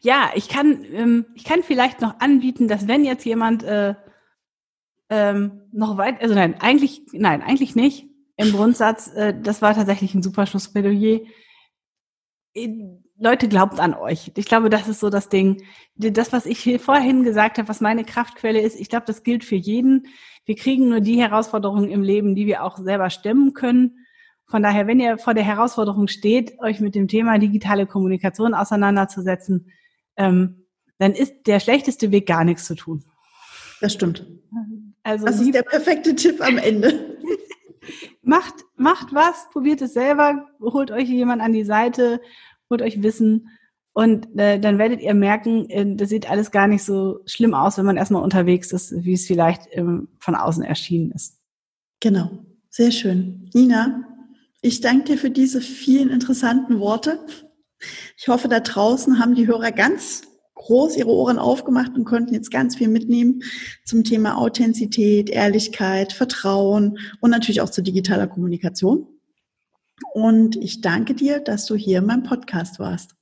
Ja, 0.00 0.30
ich 0.34 0.48
kann, 0.48 0.84
ähm, 0.92 1.26
ich 1.34 1.44
kann 1.44 1.62
vielleicht 1.62 2.00
noch 2.00 2.20
anbieten, 2.20 2.68
dass 2.68 2.88
wenn 2.88 3.04
jetzt 3.04 3.24
jemand 3.24 3.62
äh, 3.62 3.94
ähm, 5.08 5.62
noch 5.72 5.96
weit, 5.96 6.22
also 6.22 6.34
nein, 6.34 6.54
eigentlich, 6.60 7.02
nein, 7.12 7.42
eigentlich 7.42 7.74
nicht. 7.74 8.06
Im 8.36 8.52
Grundsatz, 8.52 9.12
äh, 9.14 9.34
das 9.38 9.60
war 9.60 9.74
tatsächlich 9.74 10.14
ein 10.14 10.22
super 10.22 10.46
Schlussplädoyer. 10.46 11.20
Äh, 12.54 12.68
Leute, 13.22 13.48
glaubt 13.48 13.78
an 13.80 13.92
euch. 13.92 14.32
Ich 14.34 14.46
glaube, 14.46 14.70
das 14.70 14.88
ist 14.88 15.00
so 15.00 15.10
das 15.10 15.28
Ding. 15.28 15.62
Das, 15.94 16.32
was 16.32 16.46
ich 16.46 16.58
hier 16.58 16.80
vorhin 16.80 17.22
gesagt 17.22 17.58
habe, 17.58 17.68
was 17.68 17.82
meine 17.82 18.04
Kraftquelle 18.04 18.60
ist, 18.60 18.80
ich 18.80 18.88
glaube, 18.88 19.04
das 19.06 19.24
gilt 19.24 19.44
für 19.44 19.56
jeden. 19.56 20.06
Wir 20.46 20.56
kriegen 20.56 20.88
nur 20.88 21.00
die 21.00 21.20
Herausforderungen 21.20 21.90
im 21.90 22.02
Leben, 22.02 22.34
die 22.34 22.46
wir 22.46 22.64
auch 22.64 22.78
selber 22.78 23.10
stemmen 23.10 23.52
können. 23.52 24.06
Von 24.46 24.62
daher, 24.62 24.86
wenn 24.86 25.00
ihr 25.00 25.18
vor 25.18 25.34
der 25.34 25.44
Herausforderung 25.44 26.08
steht, 26.08 26.58
euch 26.60 26.80
mit 26.80 26.94
dem 26.94 27.08
Thema 27.08 27.38
digitale 27.38 27.86
Kommunikation 27.86 28.54
auseinanderzusetzen, 28.54 29.70
ähm, 30.16 30.66
dann 30.98 31.12
ist 31.12 31.34
der 31.46 31.60
schlechteste 31.60 32.10
Weg 32.10 32.26
gar 32.26 32.44
nichts 32.44 32.64
zu 32.64 32.74
tun. 32.74 33.04
Das 33.80 33.94
stimmt. 33.94 34.26
Also 35.02 35.24
das 35.24 35.40
ist 35.40 35.54
der 35.54 35.62
perfekte 35.62 36.14
Tipp 36.14 36.40
am 36.42 36.58
Ende. 36.58 37.16
macht, 38.22 38.54
macht 38.76 39.14
was, 39.14 39.48
probiert 39.50 39.80
es 39.80 39.94
selber, 39.94 40.46
holt 40.60 40.90
euch 40.90 41.08
jemand 41.08 41.40
an 41.40 41.52
die 41.52 41.64
Seite, 41.64 42.20
holt 42.68 42.82
euch 42.82 43.02
Wissen 43.02 43.48
und 43.92 44.38
äh, 44.38 44.60
dann 44.60 44.78
werdet 44.78 45.00
ihr 45.00 45.14
merken, 45.14 45.68
äh, 45.68 45.96
das 45.96 46.10
sieht 46.10 46.30
alles 46.30 46.50
gar 46.50 46.68
nicht 46.68 46.84
so 46.84 47.20
schlimm 47.26 47.54
aus, 47.54 47.78
wenn 47.78 47.86
man 47.86 47.96
erstmal 47.96 48.22
unterwegs 48.22 48.72
ist, 48.72 48.92
wie 49.04 49.14
es 49.14 49.26
vielleicht 49.26 49.62
ähm, 49.72 50.08
von 50.18 50.34
außen 50.34 50.62
erschienen 50.62 51.10
ist. 51.12 51.38
Genau, 52.00 52.44
sehr 52.68 52.92
schön. 52.92 53.50
Nina, 53.52 54.04
ich 54.62 54.80
danke 54.80 55.12
dir 55.12 55.18
für 55.18 55.30
diese 55.30 55.60
vielen 55.60 56.10
interessanten 56.10 56.78
Worte. 56.78 57.18
Ich 58.16 58.28
hoffe, 58.28 58.48
da 58.48 58.60
draußen 58.60 59.18
haben 59.18 59.34
die 59.34 59.46
Hörer 59.46 59.72
ganz 59.72 60.22
groß 60.54 60.96
ihre 60.96 61.10
Ohren 61.10 61.38
aufgemacht 61.38 61.94
und 61.94 62.04
konnten 62.04 62.34
jetzt 62.34 62.50
ganz 62.50 62.76
viel 62.76 62.88
mitnehmen 62.88 63.42
zum 63.84 64.04
Thema 64.04 64.36
Authentizität, 64.36 65.30
Ehrlichkeit, 65.30 66.12
Vertrauen 66.12 66.98
und 67.20 67.30
natürlich 67.30 67.62
auch 67.62 67.70
zu 67.70 67.82
digitaler 67.82 68.26
Kommunikation. 68.26 69.06
Und 70.12 70.56
ich 70.56 70.80
danke 70.80 71.14
dir, 71.14 71.40
dass 71.40 71.66
du 71.66 71.74
hier 71.74 71.98
in 71.98 72.06
meinem 72.06 72.22
Podcast 72.22 72.78
warst. 72.78 73.14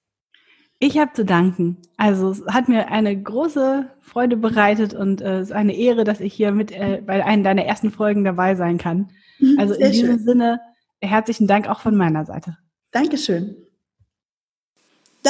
Ich 0.80 0.96
habe 0.98 1.12
zu 1.12 1.24
danken. 1.24 1.78
Also 1.96 2.30
es 2.30 2.44
hat 2.46 2.68
mir 2.68 2.88
eine 2.88 3.20
große 3.20 3.88
Freude 4.00 4.36
bereitet 4.36 4.94
und 4.94 5.20
äh, 5.20 5.40
es 5.40 5.48
ist 5.48 5.52
eine 5.52 5.76
Ehre, 5.76 6.04
dass 6.04 6.20
ich 6.20 6.32
hier 6.32 6.52
mit 6.52 6.70
äh, 6.70 7.02
bei 7.04 7.24
einer 7.24 7.42
deiner 7.42 7.64
ersten 7.64 7.90
Folgen 7.90 8.22
dabei 8.22 8.54
sein 8.54 8.78
kann. 8.78 9.10
Mhm, 9.40 9.58
also 9.58 9.74
Sehr 9.74 9.86
in 9.86 9.92
diesem 9.92 10.06
schön. 10.18 10.24
Sinne 10.24 10.60
herzlichen 11.00 11.48
Dank 11.48 11.68
auch 11.68 11.80
von 11.80 11.96
meiner 11.96 12.24
Seite. 12.24 12.58
Dankeschön. 12.92 13.56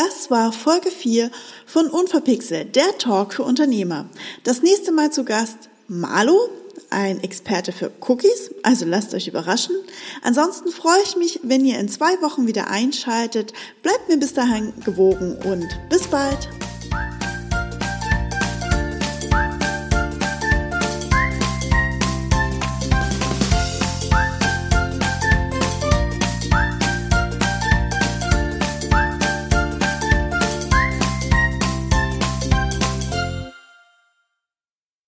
Das 0.07 0.30
war 0.30 0.53
Folge 0.53 0.92
4 0.92 1.28
von 1.66 1.88
Unverpixelt, 1.88 2.76
der 2.76 2.99
Talk 2.99 3.34
für 3.34 3.42
Unternehmer. 3.42 4.09
Das 4.44 4.62
nächste 4.62 4.92
Mal 4.92 5.11
zu 5.11 5.24
Gast 5.24 5.70
Malu, 5.88 6.38
ein 6.88 7.20
Experte 7.24 7.72
für 7.72 7.90
Cookies, 8.07 8.55
also 8.62 8.84
lasst 8.86 9.12
euch 9.12 9.26
überraschen. 9.26 9.74
Ansonsten 10.22 10.70
freue 10.70 11.03
ich 11.03 11.16
mich, 11.16 11.40
wenn 11.42 11.64
ihr 11.64 11.80
in 11.80 11.88
zwei 11.88 12.22
Wochen 12.22 12.46
wieder 12.46 12.70
einschaltet. 12.70 13.53
Bleibt 13.82 14.09
mir 14.09 14.18
bis 14.18 14.34
dahin 14.34 14.72
gewogen 14.84 15.36
und 15.44 15.66
bis 15.90 16.07
bald. 16.07 16.49